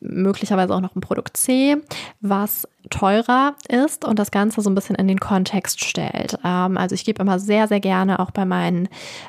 [0.00, 1.76] möglicherweise auch noch ein Produkt C,
[2.20, 6.38] was teurer ist und das Ganze so ein bisschen in den Kontext stellt.
[6.44, 8.88] Ähm, also ich gebe immer sehr, sehr gerne auch bei meinen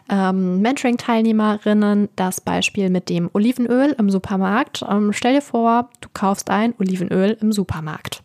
[0.10, 4.86] ähm, Mentoring-Teilnehmerinnen das Beispiel mit dem Olivenöl im Supermarkt.
[4.88, 8.24] Ähm, stell dir vor, du kaufst ein Olivenöl im Supermarkt.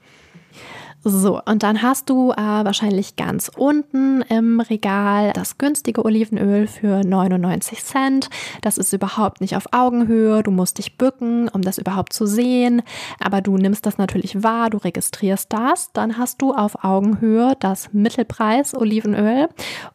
[1.05, 7.05] So, und dann hast du äh, wahrscheinlich ganz unten im Regal das günstige Olivenöl für
[7.05, 8.30] 99 Cent.
[8.62, 10.42] Das ist überhaupt nicht auf Augenhöhe.
[10.42, 12.82] Du musst dich bücken, um das überhaupt zu sehen.
[13.20, 15.92] Aber du nimmst das natürlich wahr, du registrierst das.
[15.92, 19.49] Dann hast du auf Augenhöhe das Mittelpreis Olivenöl.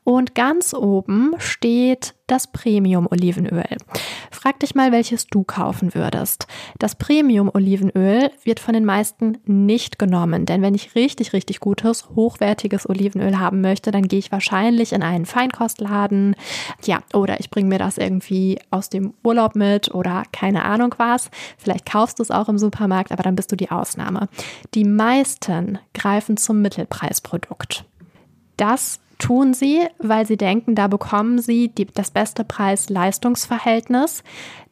[0.06, 3.78] Und ganz oben steht das Premium-Olivenöl.
[4.32, 6.48] Frag dich mal, welches du kaufen würdest.
[6.80, 12.90] Das Premium-Olivenöl wird von den meisten nicht genommen, denn wenn ich richtig, richtig gutes, hochwertiges
[12.90, 16.36] Olivenöl haben möchte, dann gehe ich wahrscheinlich in einen Feinkostladen.
[16.84, 21.30] Ja, oder ich bringe mir das irgendwie aus dem Urlaub mit oder keine Ahnung was.
[21.58, 24.28] Vielleicht kaufst du es auch im Supermarkt, aber dann bist du die Ausnahme.
[24.74, 27.86] Die meisten greifen zum Mittelpreisprodukt.
[28.58, 34.24] Das tun sie, weil sie denken, da bekommen sie die, das beste Preis-Leistungsverhältnis.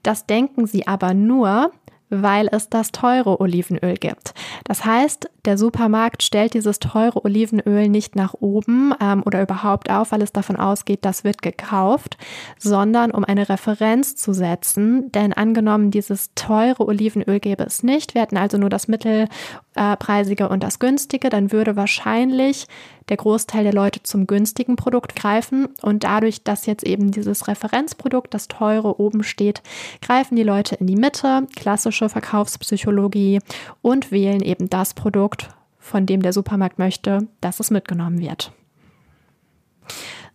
[0.04, 1.72] Das denken sie aber nur,
[2.12, 4.34] weil es das teure Olivenöl gibt.
[4.66, 10.12] Das heißt, der Supermarkt stellt dieses teure Olivenöl nicht nach oben ähm, oder überhaupt auf,
[10.12, 12.18] weil es davon ausgeht, das wird gekauft,
[12.60, 15.12] sondern um eine Referenz zu setzen.
[15.14, 20.62] Denn angenommen, dieses teure Olivenöl gäbe es nicht, wir hätten also nur das mittelpreisige und
[20.64, 22.68] das günstige, dann würde wahrscheinlich
[23.10, 25.68] der Großteil der Leute zum günstigen Produkt greifen.
[25.82, 29.62] Und dadurch, dass jetzt eben dieses Referenzprodukt, das teure oben steht,
[30.02, 33.40] greifen die Leute in die Mitte, klassische Verkaufspsychologie
[33.82, 35.50] und wählen eben das Produkt,
[35.80, 38.52] von dem der Supermarkt möchte, dass es mitgenommen wird.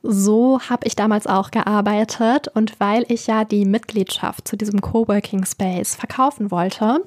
[0.03, 5.45] So habe ich damals auch gearbeitet und weil ich ja die Mitgliedschaft zu diesem Coworking
[5.45, 7.01] Space verkaufen wollte,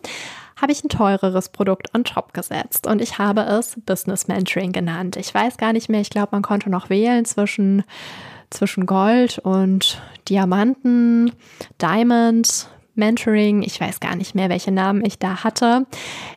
[0.62, 5.16] habe ich ein teureres Produkt on top gesetzt und ich habe es Business Mentoring genannt.
[5.16, 7.84] Ich weiß gar nicht mehr, ich glaube, man konnte noch wählen zwischen,
[8.50, 11.32] zwischen Gold und Diamanten,
[11.82, 13.64] Diamond, Mentoring.
[13.64, 15.88] Ich weiß gar nicht mehr, welche Namen ich da hatte.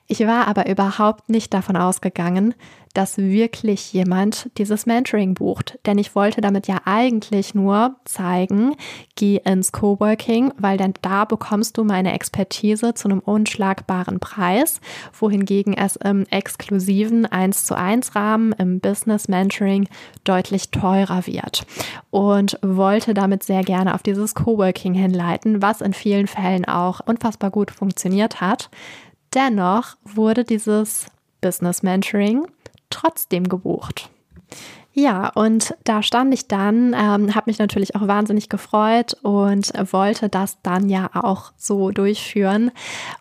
[0.06, 2.54] Ich war aber überhaupt nicht davon ausgegangen,
[2.94, 5.78] dass wirklich jemand dieses Mentoring bucht.
[5.86, 8.74] Denn ich wollte damit ja eigentlich nur zeigen,
[9.16, 14.80] geh ins Coworking, weil dann da bekommst du meine Expertise zu einem unschlagbaren Preis,
[15.12, 19.88] wohingegen es im exklusiven 1 zu 1 Rahmen im Business Mentoring
[20.24, 21.66] deutlich teurer wird.
[22.10, 27.50] Und wollte damit sehr gerne auf dieses Coworking hinleiten, was in vielen Fällen auch unfassbar
[27.50, 28.70] gut funktioniert hat.
[29.34, 31.06] Dennoch wurde dieses
[31.40, 32.46] Business Mentoring
[32.92, 34.10] trotzdem gebucht.
[34.94, 40.28] Ja, und da stand ich dann, ähm, habe mich natürlich auch wahnsinnig gefreut und wollte
[40.28, 42.70] das dann ja auch so durchführen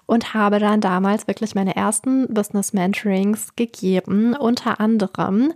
[0.06, 5.54] und habe dann damals wirklich meine ersten Business Mentorings gegeben, unter anderem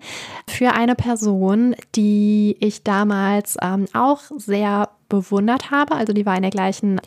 [0.47, 5.95] für eine Person, die ich damals ähm, auch sehr bewundert habe.
[5.95, 6.99] Also die war in der gleichen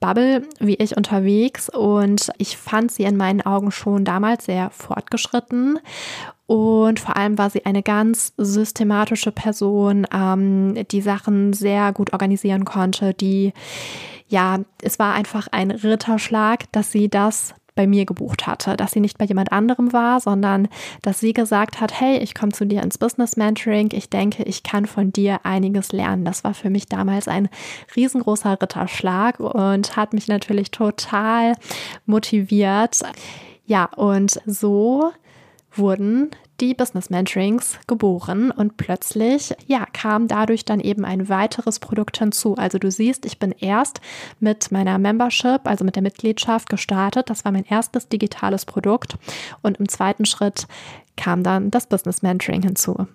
[0.00, 5.78] Bubble wie ich unterwegs und ich fand sie in meinen Augen schon damals sehr fortgeschritten.
[6.46, 12.66] Und vor allem war sie eine ganz systematische Person, ähm, die Sachen sehr gut organisieren
[12.66, 13.54] konnte, die,
[14.28, 19.00] ja, es war einfach ein Ritterschlag, dass sie das bei mir gebucht hatte, dass sie
[19.00, 20.68] nicht bei jemand anderem war, sondern
[21.02, 24.62] dass sie gesagt hat, hey, ich komme zu dir ins Business Mentoring, ich denke, ich
[24.62, 26.24] kann von dir einiges lernen.
[26.24, 27.48] Das war für mich damals ein
[27.96, 31.54] riesengroßer Ritterschlag und hat mich natürlich total
[32.06, 33.00] motiviert.
[33.66, 35.12] Ja, und so
[35.72, 42.18] wurden die Business Mentorings geboren und plötzlich, ja, kam dadurch dann eben ein weiteres Produkt
[42.18, 42.54] hinzu.
[42.56, 44.00] Also du siehst, ich bin erst
[44.40, 47.30] mit meiner Membership, also mit der Mitgliedschaft gestartet.
[47.30, 49.16] Das war mein erstes digitales Produkt
[49.62, 50.66] und im zweiten Schritt
[51.16, 53.06] kam dann das Business Mentoring hinzu.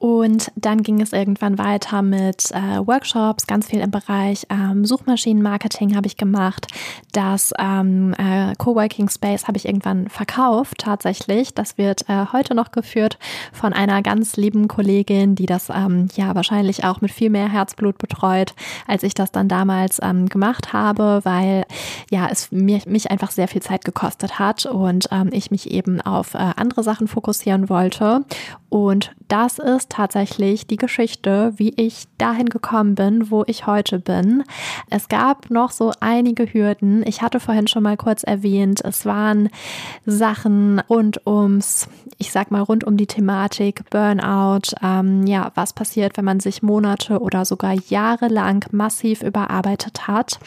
[0.00, 5.94] Und dann ging es irgendwann weiter mit äh, Workshops, ganz viel im Bereich ähm, Suchmaschinenmarketing
[5.94, 6.68] habe ich gemacht.
[7.12, 11.52] Das ähm, äh, Coworking Space habe ich irgendwann verkauft tatsächlich.
[11.52, 13.18] Das wird äh, heute noch geführt
[13.52, 17.98] von einer ganz lieben Kollegin, die das ähm, ja wahrscheinlich auch mit viel mehr Herzblut
[17.98, 18.54] betreut,
[18.86, 21.66] als ich das dann damals ähm, gemacht habe, weil
[22.10, 26.00] ja es mir, mich einfach sehr viel Zeit gekostet hat und ähm, ich mich eben
[26.00, 28.24] auf äh, andere Sachen fokussieren wollte.
[28.70, 34.44] Und das ist tatsächlich die Geschichte, wie ich dahin gekommen bin, wo ich heute bin.
[34.88, 37.02] Es gab noch so einige Hürden.
[37.06, 39.50] Ich hatte vorhin schon mal kurz erwähnt, es waren
[40.06, 41.88] Sachen rund ums,
[42.18, 44.74] ich sag mal, rund um die Thematik Burnout.
[44.82, 50.38] Ähm, ja, was passiert, wenn man sich Monate oder sogar Jahre lang massiv überarbeitet hat.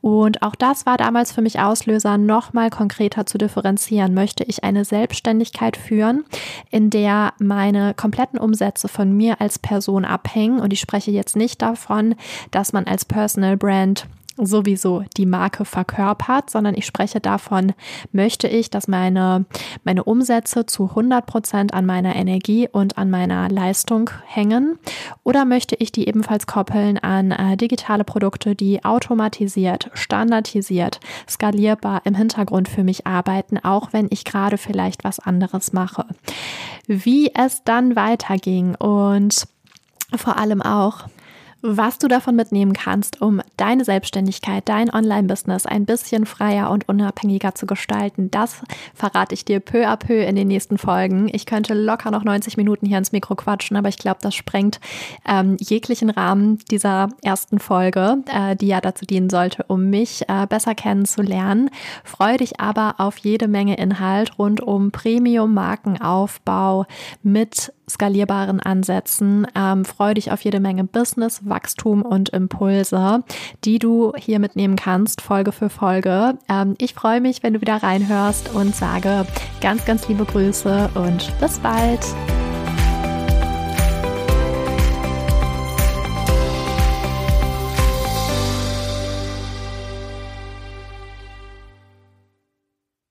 [0.00, 4.14] Und auch das war damals für mich Auslöser, nochmal konkreter zu differenzieren.
[4.14, 6.24] Möchte ich eine Selbstständigkeit führen,
[6.70, 10.60] in der meine kompletten Umsätze von mir als Person abhängen.
[10.60, 12.14] Und ich spreche jetzt nicht davon,
[12.50, 14.06] dass man als Personal Brand
[14.36, 17.72] sowieso die Marke verkörpert, sondern ich spreche davon,
[18.12, 19.46] möchte ich, dass meine,
[19.84, 24.78] meine Umsätze zu 100 Prozent an meiner Energie und an meiner Leistung hängen
[25.24, 32.14] oder möchte ich die ebenfalls koppeln an äh, digitale Produkte, die automatisiert, standardisiert, skalierbar im
[32.14, 36.06] Hintergrund für mich arbeiten, auch wenn ich gerade vielleicht was anderes mache.
[36.86, 39.46] Wie es dann weiterging und
[40.14, 41.04] vor allem auch,
[41.68, 47.54] was du davon mitnehmen kannst, um deine Selbstständigkeit, dein Online-Business ein bisschen freier und unabhängiger
[47.54, 48.62] zu gestalten, das
[48.94, 51.28] verrate ich dir peu à peu in den nächsten Folgen.
[51.32, 54.80] Ich könnte locker noch 90 Minuten hier ins Mikro quatschen, aber ich glaube, das sprengt
[55.26, 60.46] ähm, jeglichen Rahmen dieser ersten Folge, äh, die ja dazu dienen sollte, um mich äh,
[60.46, 61.70] besser kennenzulernen.
[62.04, 66.86] Freue dich aber auf jede Menge Inhalt rund um Premium-Markenaufbau
[67.22, 69.46] mit skalierbaren Ansätzen.
[69.54, 73.24] Ähm, freue dich auf jede Menge Business, Wachstum und Impulse,
[73.64, 76.38] die du hier mitnehmen kannst, Folge für Folge.
[76.50, 79.26] Ähm, ich freue mich, wenn du wieder reinhörst und sage
[79.62, 82.00] ganz, ganz liebe Grüße und bis bald.